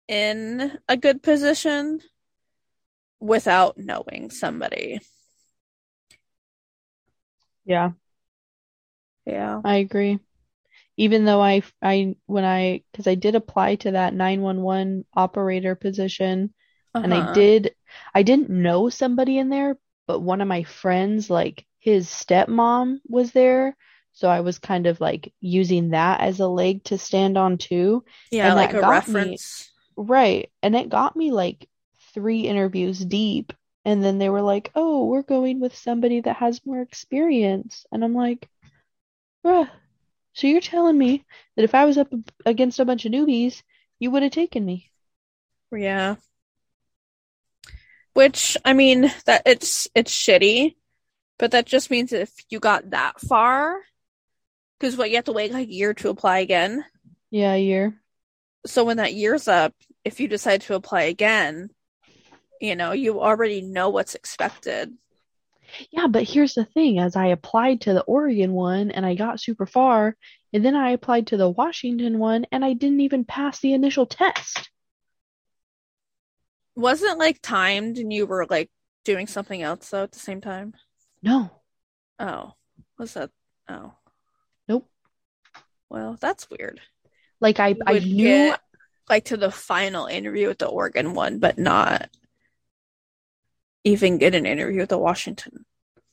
[0.08, 2.02] in a good position
[3.20, 5.00] without knowing somebody.
[7.66, 7.94] Yeah,
[9.26, 9.62] Yeah.
[9.64, 10.20] I agree.
[10.98, 16.54] Even though I I when I because I did apply to that 911 operator position
[17.02, 17.22] and I Uh-huh.
[17.22, 17.76] did
[18.16, 19.78] I didn't know somebody in there,
[20.12, 23.76] but one of my friends like his stepmom was there,
[24.14, 28.04] so I was kind of like using that as a leg to stand on too.
[28.32, 29.72] Yeah, And like a got me reference.
[29.98, 31.70] right, and it got me like
[32.14, 33.54] three interviews deep,
[33.86, 38.04] and then they were like, "Oh, we're going with somebody that has more experience," and
[38.04, 38.50] I'm like,
[39.46, 39.70] "Bruh,
[40.34, 42.14] so you're telling me that if I was up
[42.46, 43.64] against a bunch of newbies,
[44.00, 44.92] you would have taken me?"
[45.72, 46.16] Yeah.
[48.14, 50.76] Which, I mean, that it's it's shitty,
[51.40, 53.80] but that just means if you got that far,
[54.80, 56.84] because what you have to wait like a year to apply again.
[57.30, 58.02] Yeah, a year.
[58.66, 61.70] So when that year's up, if you decide to apply again,
[62.60, 64.92] you know, you already know what's expected.
[65.90, 69.40] Yeah, but here's the thing, as I applied to the Oregon one and I got
[69.40, 70.18] super far,
[70.52, 74.06] and then I applied to the Washington one and I didn't even pass the initial
[74.06, 74.70] test.
[76.76, 78.70] Wasn't like timed and you were like
[79.06, 80.74] doing something else though at the same time?
[81.24, 81.62] No.
[82.20, 82.54] Oh,
[82.98, 83.32] was that?
[83.68, 83.96] Oh,
[84.68, 84.90] Nope.
[85.90, 86.82] well, that's weird.
[87.40, 88.62] Like I I knew get
[89.10, 92.10] like to the final interview with the Oregon one, but not
[93.84, 95.66] even get an interview with the Washington.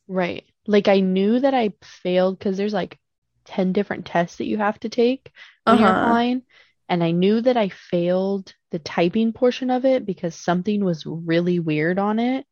[0.07, 0.45] Right.
[0.67, 2.99] Like I knew that I failed because there's like
[3.45, 5.31] 10 different tests that you have to take
[5.65, 5.91] when you're Uh-huh.
[5.91, 6.43] applying.
[6.89, 11.59] And I knew that I failed the typing portion of it because something was really
[11.59, 12.45] weird on it.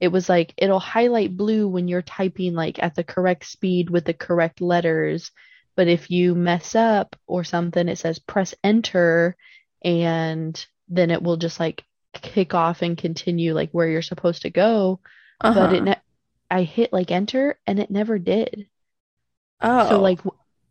[0.00, 4.04] It was like it'll highlight blue when you're typing like at the correct speed with
[4.04, 5.30] the correct letters.
[5.76, 9.36] But if you mess up or something, it says press enter
[9.82, 14.50] and then it will just like kick off and continue like where you're supposed to
[14.50, 15.00] go.
[15.52, 15.84] But it Uh-huh.
[15.84, 15.96] ne
[16.50, 18.68] I hit like enter and it never did.
[19.60, 19.88] Oh.
[19.88, 20.20] So like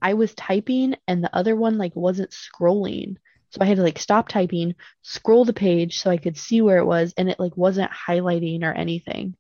[0.08, 3.18] I was typing and the other one like wasn't scrolling.
[3.50, 6.78] So I had to like stop typing, scroll the page so I could see where
[6.78, 9.36] it was and it like wasn't highlighting or anything.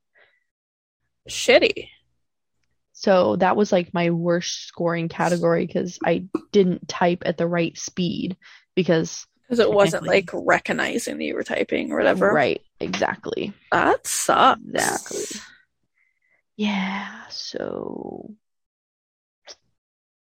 [1.29, 1.87] shitty.
[2.91, 7.77] So that was like my worst scoring category because I didn't type at the right
[7.77, 8.35] speed
[8.75, 12.33] because Because it wasn't like recognizing that you were typing or whatever.
[12.33, 13.53] right, exactly.
[13.71, 14.59] That sucks.
[14.67, 15.41] Exactly.
[16.57, 18.33] Yeah, so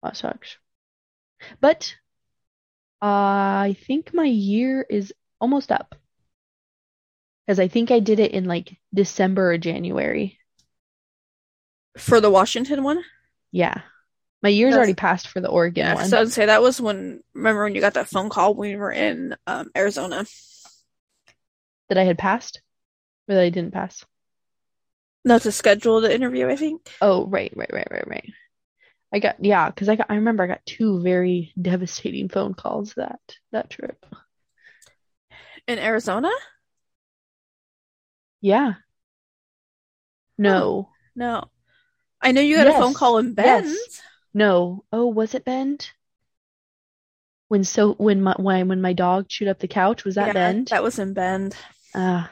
[0.03, 0.57] that sucks.
[1.61, 1.97] But
[3.01, 5.95] I think my year is almost up.
[7.47, 10.39] Because I think I did it in like December or January.
[11.99, 13.03] For the Washington one?
[13.51, 13.83] Yeah.
[14.43, 16.09] My year's That's- already passed for the Oregon Yeah, one.
[16.09, 18.77] so I'd say that was when remember when you got that phone call when we
[18.77, 20.25] were in um, Arizona.
[21.89, 22.63] that I had passed
[23.29, 24.05] or that I didn't pass.
[25.25, 26.89] No, to schedule the interview, I think.
[27.01, 28.33] Oh, right, right, right, right, right.
[29.13, 32.95] I got yeah, because I got I remember I got two very devastating phone calls
[32.95, 34.07] that that trip.
[35.69, 36.31] In Arizona?
[38.41, 38.75] Yeah.
[40.39, 40.89] No.
[41.15, 41.45] No.
[42.21, 43.63] I know you got a phone call in yes.
[43.65, 43.77] Bend.
[44.35, 44.85] No.
[44.93, 45.91] Oh, was it Bend?
[47.49, 50.33] When so when my when when my dog chewed up the couch, was that Yeah,
[50.33, 50.69] Bend?
[50.69, 51.55] that was in Bend.
[51.95, 52.31] Ah,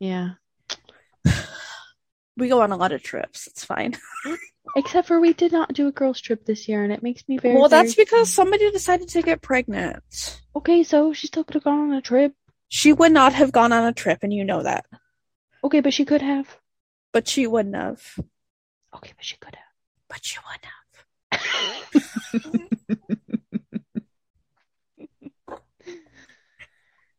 [0.00, 0.30] yeah.
[2.36, 3.46] We go on a lot of trips.
[3.46, 3.94] It's fine.
[4.76, 7.38] Except for we did not do a girls' trip this year, and it makes me
[7.38, 8.34] very, well, that's very because sad.
[8.34, 10.40] somebody decided to get pregnant.
[10.56, 12.34] Okay, so she still could have gone on a trip.
[12.68, 14.86] She would not have gone on a trip, and you know that.
[15.62, 16.58] Okay, but she could have.
[17.12, 18.02] But she wouldn't have.
[18.94, 19.64] Okay, but she could have.
[20.08, 20.80] But she wouldn't have.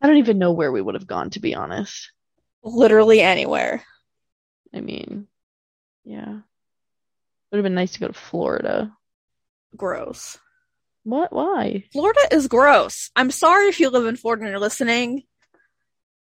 [0.02, 2.12] I don't even know where we would have gone, to be honest.
[2.64, 3.84] Literally anywhere.
[4.74, 5.28] I mean,
[6.04, 6.42] yeah.
[7.56, 8.92] Would have been nice to go to Florida.
[9.78, 10.38] Gross.
[11.04, 11.32] What?
[11.32, 11.86] Why?
[11.94, 13.12] Florida is gross.
[13.16, 15.24] I'm sorry if you live in Florida and you're listening.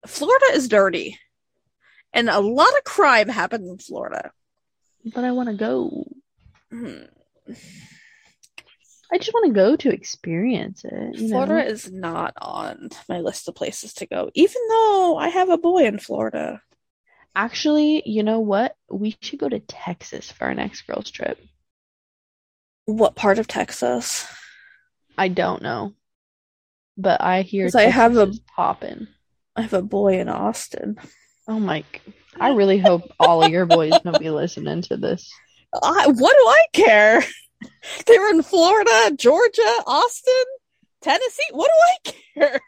[0.05, 1.19] Florida is dirty.
[2.13, 4.31] And a lot of crime happens in Florida.
[5.03, 6.07] But I want to go.
[6.71, 7.07] Hmm.
[9.11, 11.45] I just want to go to experience it, you know?
[11.45, 15.57] Florida is not on my list of places to go, even though I have a
[15.57, 16.61] boy in Florida.
[17.37, 18.75] Actually, you know what?
[18.89, 21.39] We should go to Texas for our next girls' trip.
[22.85, 24.25] What part of Texas?
[25.19, 25.93] I don't know.
[26.97, 29.07] But I hear I have a- popping.
[29.55, 30.97] I have a boy in Austin.
[31.47, 31.83] Oh my,
[32.39, 35.31] I really hope all of your boys don't be listening to this.
[35.83, 37.23] I, what do I care?
[38.05, 40.43] They were in Florida, Georgia, Austin,
[41.01, 41.43] Tennessee.
[41.51, 41.71] What
[42.03, 42.11] do
[42.43, 42.61] I care?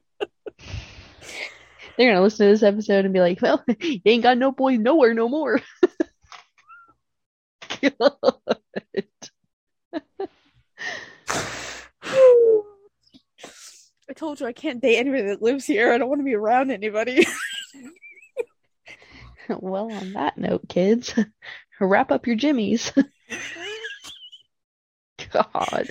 [1.96, 4.78] They're gonna listen to this episode and be like, well, you ain't got no boys
[4.78, 5.60] nowhere no more.
[14.08, 15.92] I told you I can't date anybody that lives here.
[15.92, 17.26] I don't want to be around anybody.
[19.48, 21.14] Well, on that note, kids,
[21.80, 22.92] wrap up your jimmies.
[25.30, 25.88] God.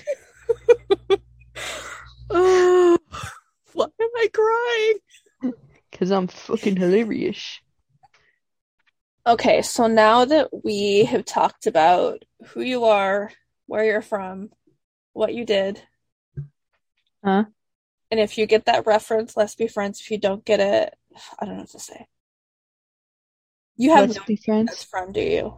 [2.29, 2.97] oh,
[3.71, 4.99] why am I crying?
[5.95, 7.61] Because I'm fucking hilarious.
[9.25, 13.31] Okay, so now that we have talked about who you are,
[13.65, 14.49] where you're from,
[15.13, 15.81] what you did,
[17.23, 17.45] Huh?
[18.11, 20.01] and if you get that reference, let's be friends.
[20.01, 20.93] If you don't get it,
[21.39, 22.07] I don't know what to say.
[23.77, 24.83] You have Let's no be friends.
[24.83, 25.55] from, do you?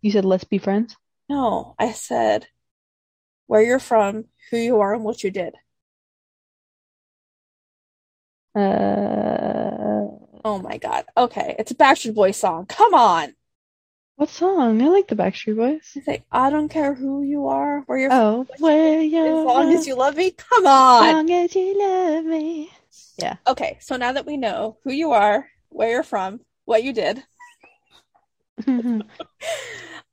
[0.00, 0.96] You said let's be friends?
[1.28, 2.48] No, I said
[3.46, 5.54] where you're from, who you are, and what you did.
[8.56, 9.63] Uh,
[10.44, 11.04] Oh my God.
[11.16, 12.66] Okay, it's a Backstreet Boys song.
[12.66, 13.34] Come on.
[14.16, 14.80] what song?
[14.82, 15.92] I like the Backstreet Boys.
[15.94, 19.22] It's like, I don't care who you are, where you're Oh, from, where as you
[19.24, 20.30] long as you love me.
[20.32, 21.04] Come on.
[21.06, 22.70] as long as you love me.
[23.18, 23.36] Yeah.
[23.46, 27.22] Okay, so now that we know who you are, where you're from, what you did,
[28.66, 29.02] um,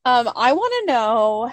[0.05, 1.51] I want to know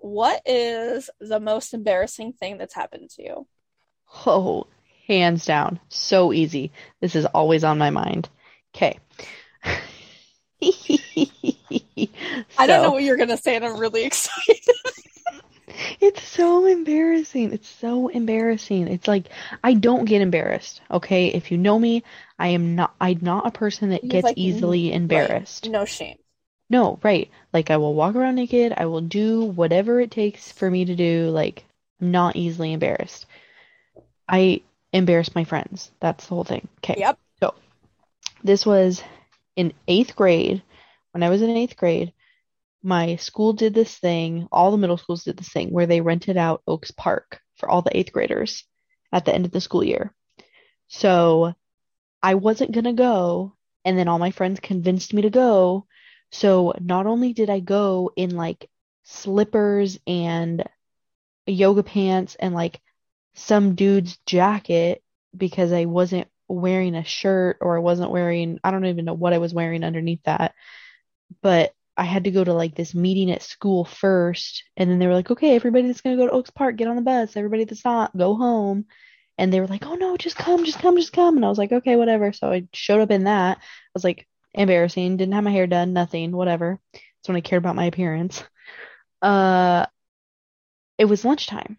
[0.00, 3.46] what is the most embarrassing thing that's happened to you?
[4.26, 4.66] Oh,
[5.06, 5.80] hands down.
[5.88, 6.72] So easy.
[7.00, 8.28] This is always on my mind.
[8.74, 8.98] Okay.
[12.58, 14.60] I don't know what you're gonna say, and I'm really excited.
[16.00, 17.52] it's so embarrassing.
[17.52, 18.88] It's so embarrassing.
[18.88, 19.28] It's like
[19.62, 21.28] I don't get embarrassed, okay?
[21.28, 22.02] If you know me,
[22.38, 24.96] I am not I'm not a person that You're gets like, easily mm, right.
[24.96, 25.68] embarrassed.
[25.68, 26.16] No shame.
[26.68, 27.30] No, right.
[27.52, 28.72] Like I will walk around naked.
[28.76, 31.30] I will do whatever it takes for me to do.
[31.30, 31.64] Like
[32.00, 33.26] I'm not easily embarrassed.
[34.28, 34.62] I
[34.96, 35.90] embarrass my friends.
[36.00, 36.68] That's the whole thing.
[36.78, 36.96] Okay.
[36.98, 37.18] Yep.
[37.40, 37.54] So
[38.42, 39.02] this was
[39.54, 40.62] in eighth grade.
[41.12, 42.12] When I was in eighth grade,
[42.82, 46.36] my school did this thing, all the middle schools did this thing where they rented
[46.36, 48.64] out Oaks Park for all the eighth graders
[49.12, 50.14] at the end of the school year.
[50.88, 51.54] So
[52.22, 55.86] I wasn't gonna go, and then all my friends convinced me to go.
[56.30, 58.68] So not only did I go in like
[59.04, 60.64] slippers and
[61.46, 62.80] yoga pants and like
[63.36, 65.02] some dude's jacket
[65.36, 69.32] because I wasn't wearing a shirt or I wasn't wearing, I don't even know what
[69.32, 70.54] I was wearing underneath that.
[71.42, 74.64] But I had to go to like this meeting at school first.
[74.76, 76.88] And then they were like, okay, everybody that's going to go to Oaks Park, get
[76.88, 77.36] on the bus.
[77.36, 78.86] Everybody that's not, go home.
[79.38, 81.58] And they were like, "Oh no, just come, just come, just come." And I was
[81.58, 83.58] like, "Okay, whatever." So I showed up in that.
[83.58, 83.62] I
[83.92, 85.16] was like, embarrassing.
[85.16, 86.80] Didn't have my hair done, nothing, whatever.
[86.92, 88.42] That's when I cared about my appearance.
[89.22, 89.86] Uh,
[90.98, 91.78] it was lunchtime,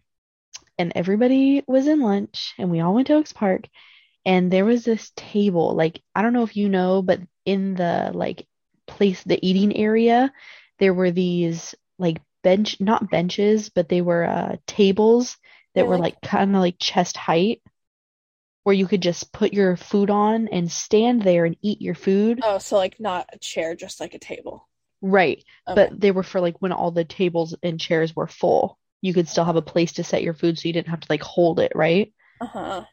[0.78, 3.66] and everybody was in lunch, and we all went to Oaks Park,
[4.24, 5.74] and there was this table.
[5.74, 8.46] Like, I don't know if you know, but in the like
[8.86, 10.32] place, the eating area,
[10.78, 15.36] there were these like bench, not benches, but they were uh tables
[15.74, 17.62] that They're were like- like kind of like chest height.
[18.64, 22.40] Where you could just put your food on and stand there and eat your food.
[22.42, 24.68] Oh, so like not a chair, just like a table.
[25.00, 25.42] Right.
[25.66, 25.74] Okay.
[25.88, 28.78] But they were for like when all the tables and chairs were full.
[29.00, 31.06] You could still have a place to set your food so you didn't have to
[31.10, 32.12] like hold it, right?
[32.40, 32.84] Uh-huh.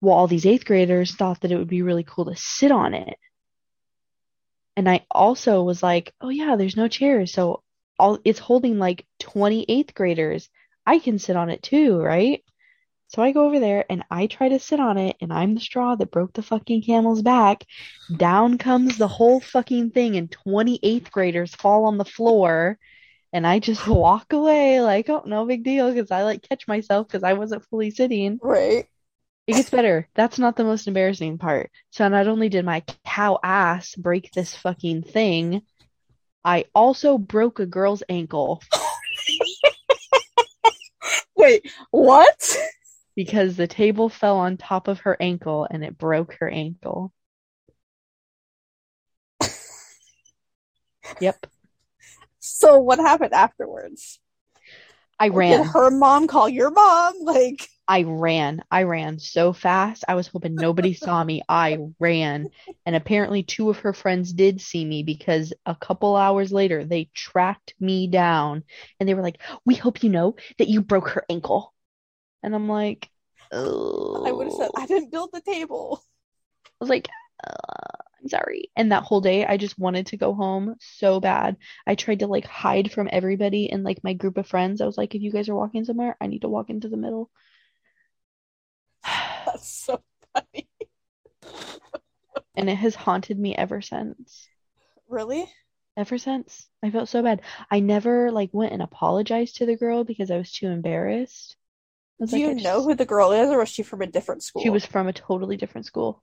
[0.00, 2.94] Well, all these eighth graders thought that it would be really cool to sit on
[2.94, 3.18] it.
[4.76, 7.32] And I also was like, oh yeah, there's no chairs.
[7.32, 7.62] So
[7.98, 10.48] all it's holding like 20 eighth graders.
[10.86, 12.42] I can sit on it too, right?
[13.08, 15.60] So I go over there and I try to sit on it, and I'm the
[15.60, 17.64] straw that broke the fucking camel's back.
[18.14, 22.78] Down comes the whole fucking thing, and 20 eighth graders fall on the floor.
[23.32, 27.08] And I just walk away like, oh, no big deal, because I like catch myself
[27.08, 28.38] because I wasn't fully sitting.
[28.42, 28.86] Right.
[29.46, 30.08] It gets better.
[30.14, 31.70] That's not the most embarrassing part.
[31.90, 35.62] So not only did my cow ass break this fucking thing,
[36.44, 38.62] I also broke a girl's ankle
[41.36, 42.56] Wait, what?
[43.16, 47.12] because the table fell on top of her ankle and it broke her ankle.
[51.20, 51.46] Yep.
[52.48, 54.18] So what happened afterwards?
[55.20, 55.62] I ran.
[55.62, 57.14] Did her mom call your mom?
[57.22, 58.62] Like, I ran.
[58.70, 60.04] I ran so fast.
[60.06, 61.42] I was hoping nobody saw me.
[61.48, 62.48] I ran.
[62.84, 67.08] And apparently, two of her friends did see me because a couple hours later, they
[67.14, 68.62] tracked me down
[69.00, 71.74] and they were like, We hope you know that you broke her ankle.
[72.42, 73.10] And I'm like,
[73.52, 74.24] oh.
[74.26, 76.02] I would have said, I didn't build the table.
[76.66, 77.08] I was like,
[77.46, 78.70] uh, I'm sorry.
[78.76, 81.56] And that whole day, I just wanted to go home so bad.
[81.86, 84.80] I tried to like hide from everybody and like my group of friends.
[84.80, 86.96] I was like, if you guys are walking somewhere, I need to walk into the
[86.96, 87.30] middle.
[89.46, 90.02] That's so
[90.34, 90.68] funny.
[92.56, 94.48] And it has haunted me ever since.
[95.08, 95.50] Really?
[95.96, 96.68] Ever since.
[96.82, 97.42] I felt so bad.
[97.70, 101.56] I never like went and apologized to the girl because I was too embarrassed.
[102.18, 104.06] Was Do like, you I know who the girl is, or was she from a
[104.06, 104.62] different school?
[104.62, 106.22] She was from a totally different school.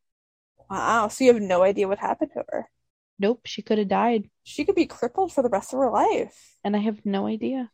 [0.69, 1.07] Wow.
[1.07, 2.69] So you have no idea what happened to her.
[3.17, 4.29] Nope, she could have died.
[4.43, 6.57] She could be crippled for the rest of her life.
[6.63, 7.71] And I have no idea.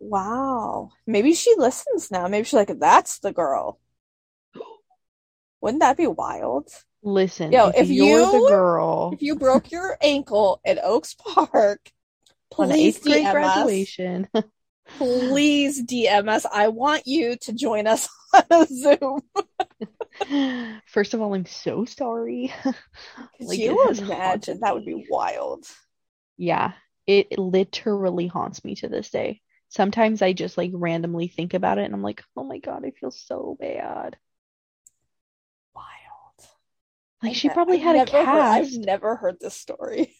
[0.00, 0.90] Wow.
[1.06, 2.26] Maybe she listens now.
[2.28, 3.78] Maybe she's like, that's the girl.
[5.60, 6.70] Wouldn't that be wild?
[7.02, 11.92] Listen, Yo, if, if you're the girl If you broke your ankle at Oaks Park,
[12.56, 14.28] on please eighth grade DM graduation,
[14.96, 16.46] Please DM us.
[16.50, 19.20] I want you to join us on a Zoom.
[20.86, 22.52] first of all, I'm so sorry.
[23.40, 24.60] Like, you imagine?
[24.60, 25.64] That would be wild.
[26.36, 26.72] Yeah,
[27.06, 29.40] it literally haunts me to this day.
[29.68, 32.90] Sometimes I just like randomly think about it and I'm like, oh my God, I
[32.90, 34.16] feel so bad.
[35.74, 36.48] Wild.
[37.22, 38.78] Like I've she ne- probably I've had a never heard- I've cast.
[38.78, 40.14] never heard this story.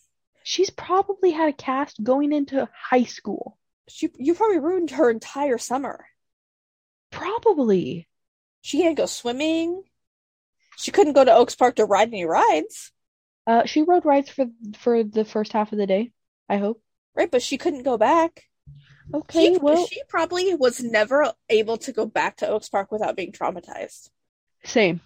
[0.45, 3.58] She's probably had a cast going into high school.
[3.89, 6.07] She, you probably ruined her entire summer.
[7.11, 8.09] Probably.
[8.61, 9.83] She can't go swimming.
[10.77, 12.93] She couldn't go to Oaks Park to ride any rides,
[13.47, 14.47] Uh, she rode rides for
[14.79, 16.13] for the first half of the day,
[16.49, 16.81] I hope.
[17.17, 17.31] right?
[17.31, 18.45] But she couldn't go back.
[19.13, 23.17] Okay, She, well, she probably was never able to go back to Oaks Park without
[23.17, 24.11] being traumatized.
[24.65, 25.01] same.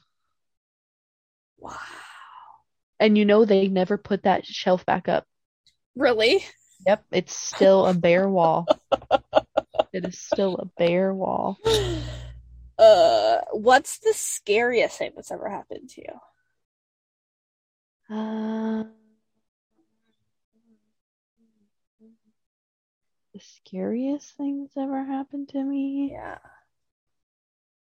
[1.59, 1.79] Wow.
[2.99, 5.25] And you know they never put that shelf back up.
[5.95, 6.45] Really?
[6.87, 8.67] Yep, it's still a bare wall.
[9.93, 11.59] It is still a bare wall.
[12.79, 18.17] Uh, what's the scariest thing that's ever happened to you?
[18.17, 18.85] Uh,
[23.33, 26.11] the scariest thing that's ever happened to me.
[26.13, 26.39] Yeah.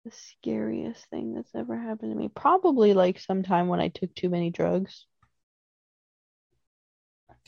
[0.05, 2.29] The scariest thing that's ever happened to me.
[2.29, 5.07] Probably like sometime when I took too many drugs.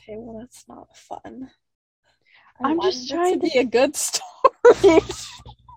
[0.09, 1.51] Okay, well that's not fun.
[2.65, 5.01] I'm just trying to to- be a good story.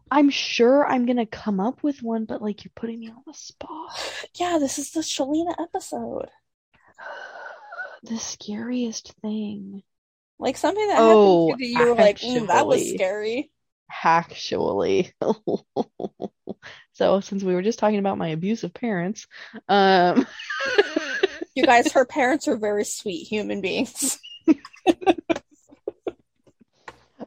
[0.10, 3.34] I'm sure I'm gonna come up with one, but like you're putting me on the
[3.34, 3.92] spot.
[4.36, 6.30] yeah, this is the Shalina episode.
[8.04, 9.84] The scariest thing.
[10.40, 13.52] Like something that Oh, happened to you, you were like, mm, that was scary.
[14.04, 15.12] Actually.
[16.94, 19.26] So since we were just talking about my abusive parents,
[19.68, 20.26] um
[21.56, 24.20] You guys, her parents are very sweet human beings.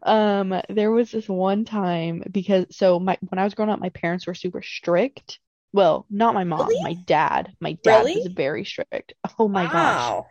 [0.02, 3.88] Um, there was this one time because so my when I was growing up, my
[3.88, 5.38] parents were super strict.
[5.72, 6.82] Well, not my mom, Really?
[6.82, 7.54] my dad.
[7.58, 9.14] My dad was very strict.
[9.38, 10.24] Oh my gosh.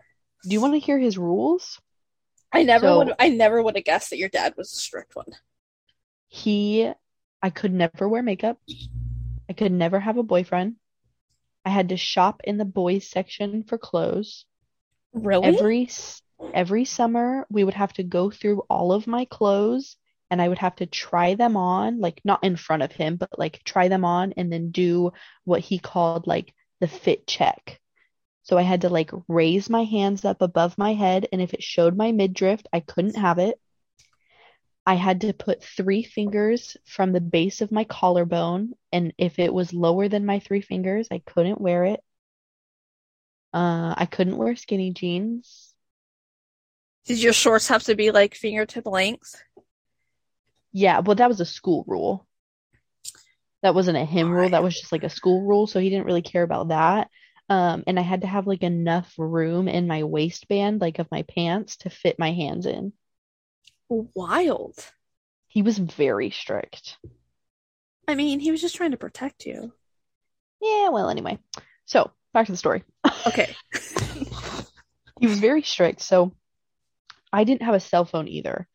[0.43, 1.81] Do you want to hear his rules?
[2.51, 5.15] I never So- would I never would have guessed that your dad was a strict
[5.15, 5.31] one.
[6.27, 6.91] He,
[7.41, 8.59] I could never wear makeup.
[9.49, 10.75] I could never have a boyfriend.
[11.65, 14.45] I had to shop in the boys section for clothes.
[15.13, 15.47] Really?
[15.47, 15.89] Every
[16.53, 19.95] every summer, we would have to go through all of my clothes
[20.29, 23.37] and I would have to try them on, like not in front of him, but
[23.37, 25.11] like try them on and then do
[25.43, 27.79] what he called like the fit check.
[28.41, 31.63] So I had to like raise my hands up above my head, and if it
[31.63, 33.59] showed my midriff, I couldn't have it.
[34.85, 39.53] I had to put three fingers from the base of my collarbone, and if it
[39.53, 42.01] was lower than my three fingers, I couldn't wear it.
[43.53, 45.73] Uh, I couldn't wear skinny jeans.
[47.05, 49.41] Did your shorts have to be like fingertip length?
[50.73, 52.27] Yeah, well, that was a school rule.
[53.61, 54.49] That wasn't a him rule.
[54.49, 57.09] That was just like a school rule, so he didn't really care about that.
[57.47, 61.23] Um, and I had to have like enough room in my waistband, like of my
[61.23, 62.93] pants, to fit my hands in.
[63.89, 64.75] Wild.
[65.47, 66.97] He was very strict.
[68.07, 69.73] I mean, he was just trying to protect you.
[70.61, 71.37] Yeah, well, anyway.
[71.85, 72.83] So, back to the story.
[73.27, 73.55] Okay.
[75.19, 76.33] He was very strict, so
[77.31, 78.67] I didn't have a cell phone either.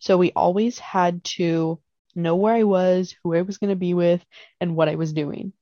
[0.00, 1.80] So we always had to
[2.14, 4.24] know where I was, who I was going to be with,
[4.60, 5.52] and what I was doing.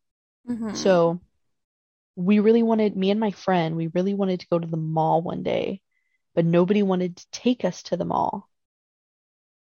[0.49, 0.75] Mhm.
[0.77, 1.21] So
[2.17, 5.21] we really wanted, me and my friend, we really wanted to go to the mall
[5.21, 5.83] one day,
[6.35, 8.49] but nobody wanted to take us to the mall.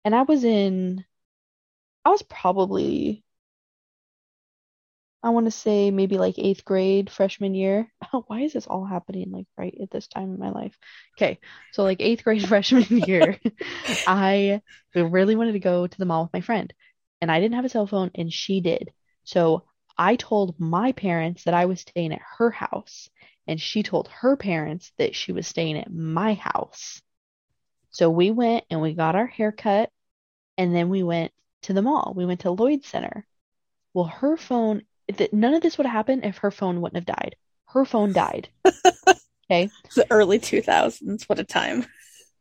[0.04, 1.04] And I was in,
[2.04, 3.24] I was probably,
[5.22, 7.90] I want to say maybe like eighth grade, freshman year.
[8.12, 10.76] Oh, why is this all happening like right at this time in my life?
[11.16, 11.38] Okay,
[11.72, 13.38] so like eighth grade, freshman year,
[14.06, 14.60] I
[14.94, 16.72] really wanted to go to the mall with my friend,
[17.20, 18.92] and I didn't have a cell phone, and she did.
[19.24, 19.64] So
[19.96, 23.08] I told my parents that I was staying at her house,
[23.46, 27.00] and she told her parents that she was staying at my house.
[27.92, 29.90] So we went and we got our hair cut,
[30.58, 31.32] and then we went
[31.62, 32.12] to the mall.
[32.16, 33.26] We went to Lloyd Center.
[33.94, 34.82] Well, her phone,
[35.32, 37.36] none of this would have happened if her phone wouldn't have died.
[37.66, 38.48] Her phone died.
[39.50, 39.68] Okay.
[39.96, 41.28] the early 2000s.
[41.28, 41.84] What a time.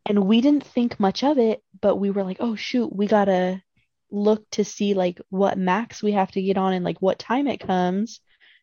[0.06, 3.60] And we didn't think much of it, but we were like, oh, shoot, we gotta
[4.10, 7.48] look to see like what max we have to get on and like what time
[7.48, 8.20] it comes.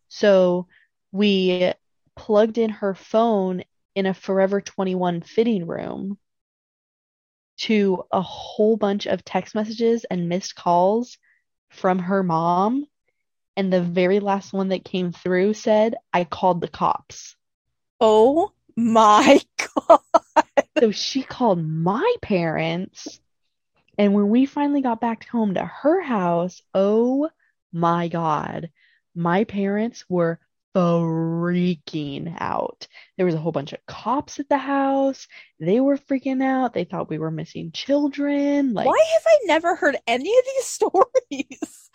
[0.07, 0.67] So
[1.11, 1.73] we
[2.15, 3.63] plugged in her phone
[3.93, 6.17] in a Forever 21 fitting room
[7.59, 11.17] to a whole bunch of text messages and missed calls
[11.69, 12.85] from her mom.
[13.57, 17.35] And the very last one that came through said, I called the cops.
[17.99, 19.41] Oh my
[19.87, 19.99] god.
[20.79, 23.19] So she called my parents.
[23.97, 27.29] And when we finally got back home to her house, oh
[27.73, 28.69] my God,
[29.13, 30.39] my parents were
[30.79, 32.87] freaking out.
[33.17, 35.27] There was a whole bunch of cops at the house.
[35.59, 36.73] They were freaking out.
[36.73, 38.73] They thought we were missing children.
[38.73, 41.89] Like, Why have I never heard any of these stories?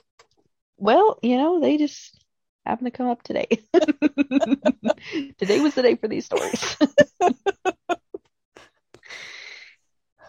[0.77, 2.23] well, you know, they just
[2.67, 3.47] happened to come up today.
[5.39, 6.77] Today was the day for these stories.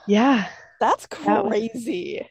[0.07, 0.47] Yeah.
[0.79, 2.29] That's That was- crazy.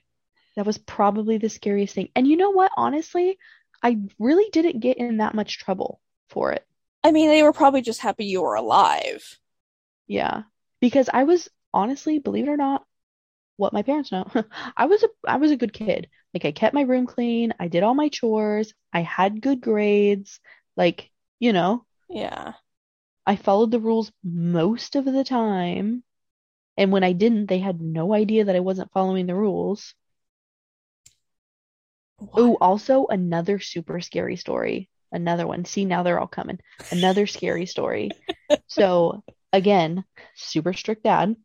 [0.57, 2.11] That was probably the scariest thing.
[2.14, 2.70] And you know what?
[2.77, 3.37] Honestly,
[3.83, 6.66] I really didn't get in that much trouble for it.
[7.05, 9.39] I mean, they were probably just happy you were alive.
[10.07, 10.43] Yeah.
[10.81, 12.87] Because I was honestly, believe it or not,
[13.57, 14.27] what my parents know,
[14.77, 16.09] I was a I was a good kid.
[16.35, 20.41] Like I kept my room clean, I did all my chores, I had good grades,
[20.77, 21.11] like,
[21.41, 22.55] you know, Yeah.
[23.27, 26.05] I followed the rules most of the time.
[26.79, 29.95] And when I didn't, they had no idea that I wasn't following the rules.
[32.35, 34.91] Oh, also another super scary story.
[35.15, 35.65] Another one.
[35.65, 36.59] See, now they're all coming.
[36.91, 38.11] Another scary story.
[38.67, 40.05] So, again,
[40.35, 41.37] super strict dad.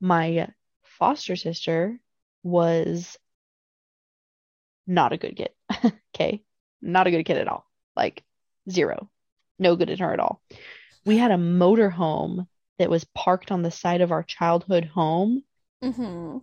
[0.00, 0.48] My
[0.84, 2.00] foster sister
[2.42, 3.16] was
[4.86, 5.50] not a good kid.
[6.16, 6.42] Okay.
[6.82, 7.64] Not a good kid at all.
[7.94, 8.24] Like
[8.68, 9.08] zero.
[9.60, 10.42] No good in her at all.
[11.06, 12.48] We had a motorhome
[12.80, 15.44] that was parked on the side of our childhood home
[15.84, 16.38] Mm-hmm.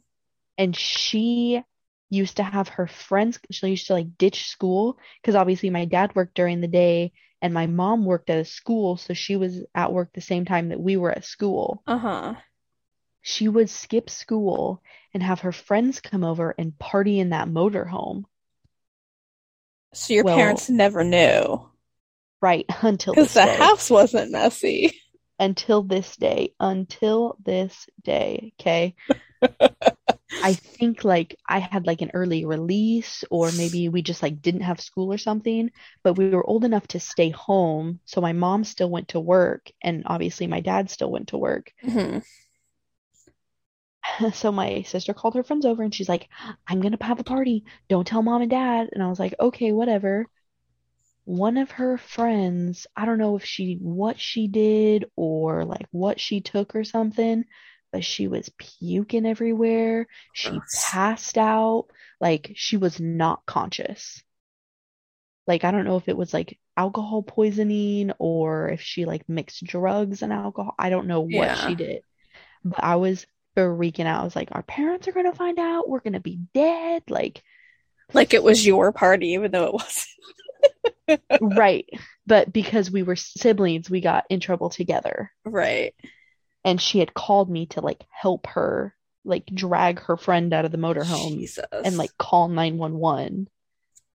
[0.58, 1.62] and she
[2.10, 6.16] used to have her friends she used to like ditch school because obviously my dad
[6.16, 9.92] worked during the day and my mom worked at a school so she was at
[9.92, 11.82] work the same time that we were at school.
[11.88, 12.36] Uh-huh.
[13.22, 14.82] she would skip school
[15.14, 18.24] and have her friends come over and party in that motorhome
[19.94, 21.70] So your Well- parents never knew.
[22.42, 23.56] Right until because the day.
[23.58, 24.94] house wasn't messy.
[25.40, 26.54] until this day.
[26.60, 28.96] Until this day okay
[30.46, 34.62] I think like I had like an early release or maybe we just like didn't
[34.62, 35.72] have school or something,
[36.04, 38.00] but we were old enough to stay home.
[38.06, 41.74] So my mom still went to work and obviously my dad still went to work.
[41.84, 42.20] hmm
[44.34, 46.30] So my sister called her friends over and she's like,
[46.68, 47.66] I'm gonna have a party.
[47.90, 48.90] Don't tell mom and dad.
[48.92, 50.28] And I was like, okay, whatever.
[51.26, 56.20] One of her friends, I don't know if she what she did or like what
[56.22, 57.46] she took or something,
[57.96, 60.08] but she was puking everywhere.
[60.34, 60.86] She Gross.
[60.92, 61.86] passed out.
[62.20, 64.22] Like she was not conscious.
[65.48, 69.64] Like I don't know if it was like alcohol poisoning or if she like mixed
[69.64, 70.76] drugs and alcohol.
[70.78, 71.68] I don't know what Yeah.
[71.68, 72.02] she did.
[72.66, 73.26] But I was
[73.56, 74.22] freaking out.
[74.22, 75.88] I was like, our parents are gonna find out.
[75.88, 77.04] We're gonna be dead.
[77.10, 77.42] Like,
[78.14, 81.22] Like it was your party, even though it wasn't.
[81.58, 81.86] right.
[82.28, 85.32] But because we were siblings, we got in trouble together.
[85.46, 85.94] Right.
[86.66, 90.72] And she had called me to like help her, like drag her friend out of
[90.72, 91.64] the motorhome Jesus.
[91.72, 93.48] and like call 911.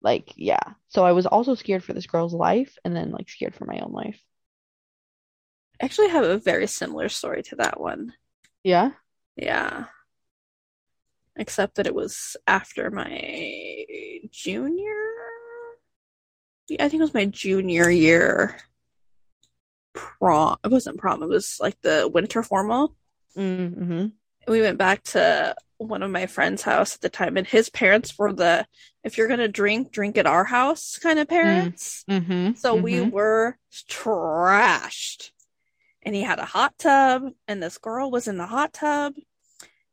[0.01, 0.59] Like, yeah.
[0.87, 3.79] So I was also scared for this girl's life and then like scared for my
[3.79, 4.19] own life.
[5.79, 8.13] I actually have a very similar story to that one.
[8.63, 8.91] Yeah.
[9.35, 9.85] Yeah.
[11.35, 13.85] Except that it was after my
[14.31, 14.95] junior.
[16.79, 18.57] I think it was my junior year
[19.93, 20.57] prom.
[20.63, 22.95] It wasn't prom, it was like the winter formal.
[23.37, 24.07] Mm-hmm.
[24.47, 28.17] We went back to one of my friend's house at the time, and his parents
[28.17, 28.65] were the
[29.03, 32.03] if you're gonna drink, drink at our house kind of parents.
[32.09, 32.53] Mm-hmm.
[32.55, 35.31] So we were trashed.
[36.03, 39.13] And he had a hot tub, and this girl was in the hot tub,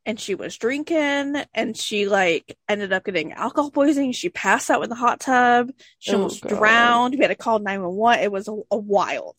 [0.05, 4.13] and she was drinking, and she like ended up getting alcohol poisoning.
[4.13, 5.69] She passed out in the hot tub.
[5.99, 6.49] She Oh, almost God.
[6.49, 7.13] drowned.
[7.15, 8.23] We had to call 911.
[8.23, 9.35] It was a, a wild.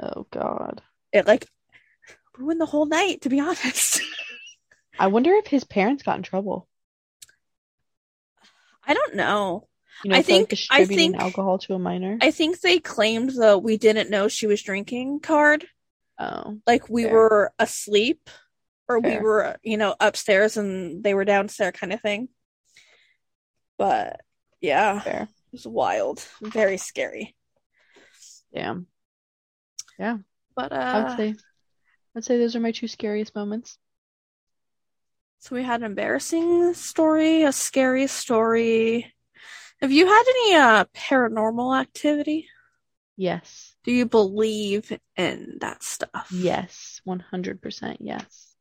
[0.00, 0.82] Oh God.
[1.12, 1.46] It like
[2.38, 4.00] ruined the whole night, to be honest.
[4.98, 6.68] I wonder if his parents got in trouble.
[8.86, 9.68] I don't know.
[10.04, 12.18] You know, I for, like, think- I think- alcohol to a minor.
[12.20, 15.66] I think they claimed the we didn't know she was drinking card.
[16.22, 16.58] Oh.
[16.66, 17.12] like we Fair.
[17.14, 18.28] were asleep
[18.86, 22.28] or we were you know upstairs and they were downstairs kind of thing
[23.78, 24.20] but
[24.60, 27.34] yeah it was wild very scary
[28.52, 28.86] Damn.
[30.56, 31.34] But I would uh say
[32.16, 33.78] I'd say those are my two scariest moments.
[35.38, 39.14] so we had an embarrassing story a scary story
[39.80, 42.48] have you had any uh paranormal activity
[43.16, 43.74] Yes.
[43.84, 47.00] do you believe in that stuff Yes.
[47.06, 48.54] 100% yes.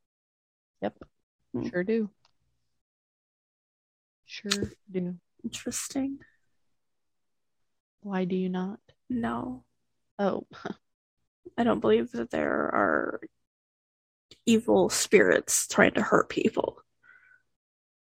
[0.82, 0.98] Yep.
[1.54, 1.68] Hmm.
[1.70, 2.10] Sure do.
[4.26, 5.16] Sure do.
[5.44, 6.20] interesting
[8.02, 8.80] Why do you not?
[9.10, 9.64] no
[10.18, 10.46] Oh,
[11.58, 13.20] i don't believe that there are
[14.46, 16.82] evil spirits trying to hurt people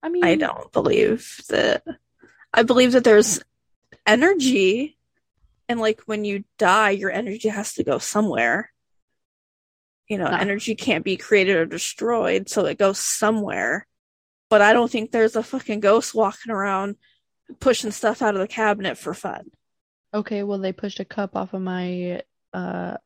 [0.01, 1.83] I mean, I don't believe that.
[2.55, 3.41] I believe that there's
[4.07, 4.97] energy,
[5.69, 8.73] and like when you die, your energy has to go somewhere.
[10.09, 10.37] You know, No.
[10.37, 13.89] energy can't be created or destroyed, so it goes somewhere.
[14.49, 16.95] But I don't think there's a fucking ghost walking around
[17.59, 19.51] pushing stuff out of the cabinet for fun.
[20.15, 22.23] Okay, well, they pushed a cup off of my
[22.55, 22.97] uh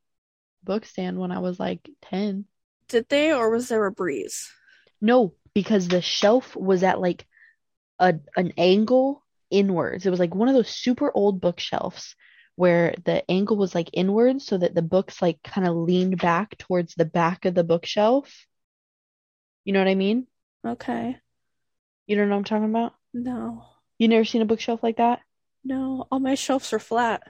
[0.65, 2.45] book stand when I was like 10.
[2.89, 4.51] Did they, or was there a breeze?
[5.01, 7.27] No, because the shelf was at like
[7.99, 10.07] a an angle inwards.
[10.07, 12.17] It was like one of those super old bookshelves
[12.57, 16.57] where the angle was like inwards so that the books like kind of leaned back
[16.59, 18.47] towards the back of the bookshelf.
[19.65, 20.27] You know what I mean?
[20.67, 21.17] Okay.
[22.07, 22.95] You don't know what I'm talking about?
[23.15, 23.65] No.
[23.99, 25.21] You never seen a bookshelf like that?
[25.65, 26.07] No.
[26.11, 27.23] All my shelves are flat.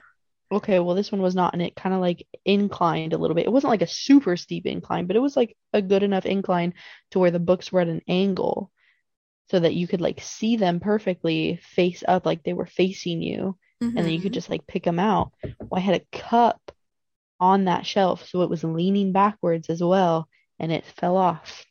[0.53, 3.47] Okay, well, this one was not, and it kind of like inclined a little bit.
[3.47, 6.75] It wasn't like a super steep incline, but it was like a good enough incline
[7.11, 8.71] to where the books were at an angle
[9.51, 13.59] so that you could like see them perfectly face up, like they were facing you,
[13.97, 14.35] and then you could Mhm.
[14.35, 15.33] just like pick them out.
[15.71, 16.73] Well, I had a cup
[17.41, 20.29] on that shelf, so it was leaning backwards as well,
[20.61, 21.67] and it fell off.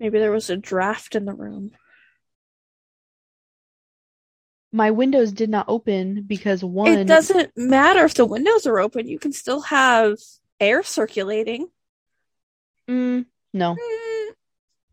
[0.00, 1.76] Maybe there was a draft in the room.
[4.72, 9.08] My windows did not open because one It doesn't matter if the windows are open,
[9.08, 10.18] you can still have
[10.60, 11.68] air circulating.
[12.88, 14.34] Mm, no, Mm,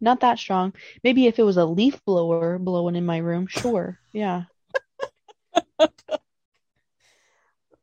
[0.02, 0.74] not that strong.
[1.04, 4.00] Maybe if it was a leaf blower blowing in my room, sure.
[4.12, 4.44] Yeah.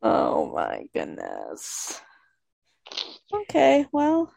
[0.06, 1.98] Oh my goodness.
[3.32, 4.30] Okay, well,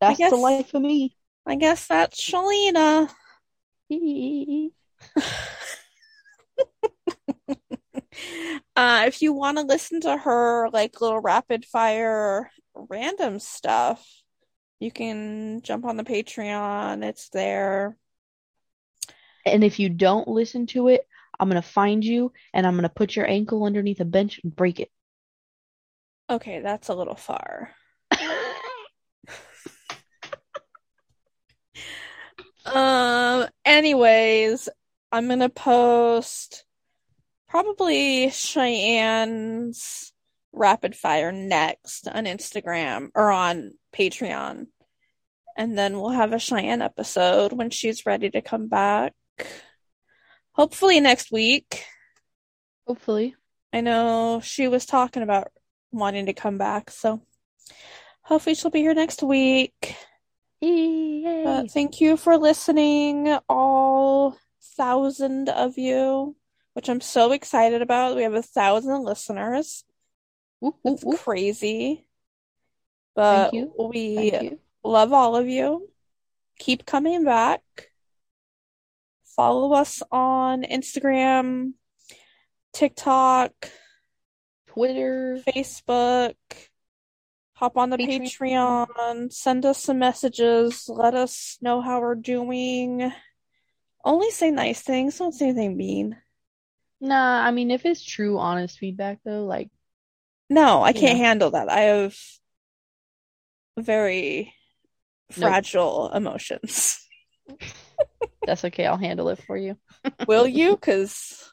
[0.00, 1.16] That's guess- the life of me.
[1.46, 3.08] I guess that's Shalina.
[8.76, 14.06] Uh, if you want to listen to her like little rapid fire random stuff,
[14.80, 17.04] You can jump on the Patreon.
[17.04, 17.96] It's there.
[19.44, 21.06] And if you don't listen to it,
[21.38, 24.80] I'm gonna find you and I'm gonna put your ankle underneath a bench and break
[24.80, 24.90] it.
[26.30, 27.74] Okay, that's a little far.
[32.64, 34.68] Um, anyways,
[35.12, 36.64] I'm gonna post
[37.50, 40.12] probably Cheyenne's
[40.52, 44.68] rapid fire next on Instagram or on Patreon.
[45.56, 49.12] And then we'll have a Cheyenne episode when she's ready to come back.
[50.52, 51.84] Hopefully next week.
[52.86, 53.34] Hopefully.
[53.72, 55.48] I know she was talking about
[55.92, 57.20] wanting to come back, so
[58.22, 59.96] hopefully she'll be here next week.
[60.62, 64.36] Thank you for listening, all
[64.76, 66.36] thousand of you,
[66.74, 68.16] which I'm so excited about.
[68.16, 69.84] We have a thousand listeners.
[70.60, 71.20] Whoop, It's whoop.
[71.20, 72.06] crazy.
[73.14, 75.88] But we love all of you.
[76.58, 77.62] Keep coming back.
[79.36, 81.72] Follow us on Instagram,
[82.72, 83.52] TikTok,
[84.66, 85.40] Twitter.
[85.48, 86.34] Facebook.
[87.54, 88.86] Hop on the Patreon.
[88.86, 89.32] Patreon.
[89.32, 90.88] Send us some messages.
[90.88, 93.12] Let us know how we're doing.
[94.04, 95.18] Only say nice things.
[95.18, 96.16] Don't say anything mean.
[97.00, 99.70] Nah, I mean if it's true, honest feedback though, like
[100.48, 101.24] No, I can't know.
[101.24, 101.70] handle that.
[101.70, 102.16] I have
[103.78, 104.52] very
[105.36, 105.38] Nope.
[105.38, 106.98] fragile emotions.
[108.46, 109.76] that's okay, I'll handle it for you.
[110.26, 110.74] Will you?
[110.76, 111.50] Because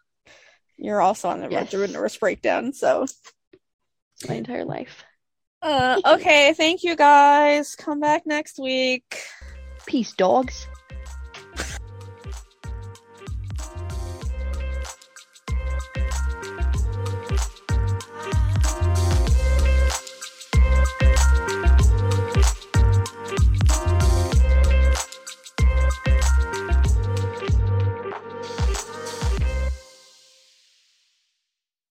[0.78, 1.72] you're also on the Yes.
[1.72, 2.74] verge of a nervous breakdown.
[2.74, 3.06] So,
[4.28, 5.04] My entire life.
[5.62, 6.54] uh, okay.
[6.54, 7.76] Thank you guys.
[7.76, 9.22] Come back next week.
[9.86, 10.68] Peace, dogs.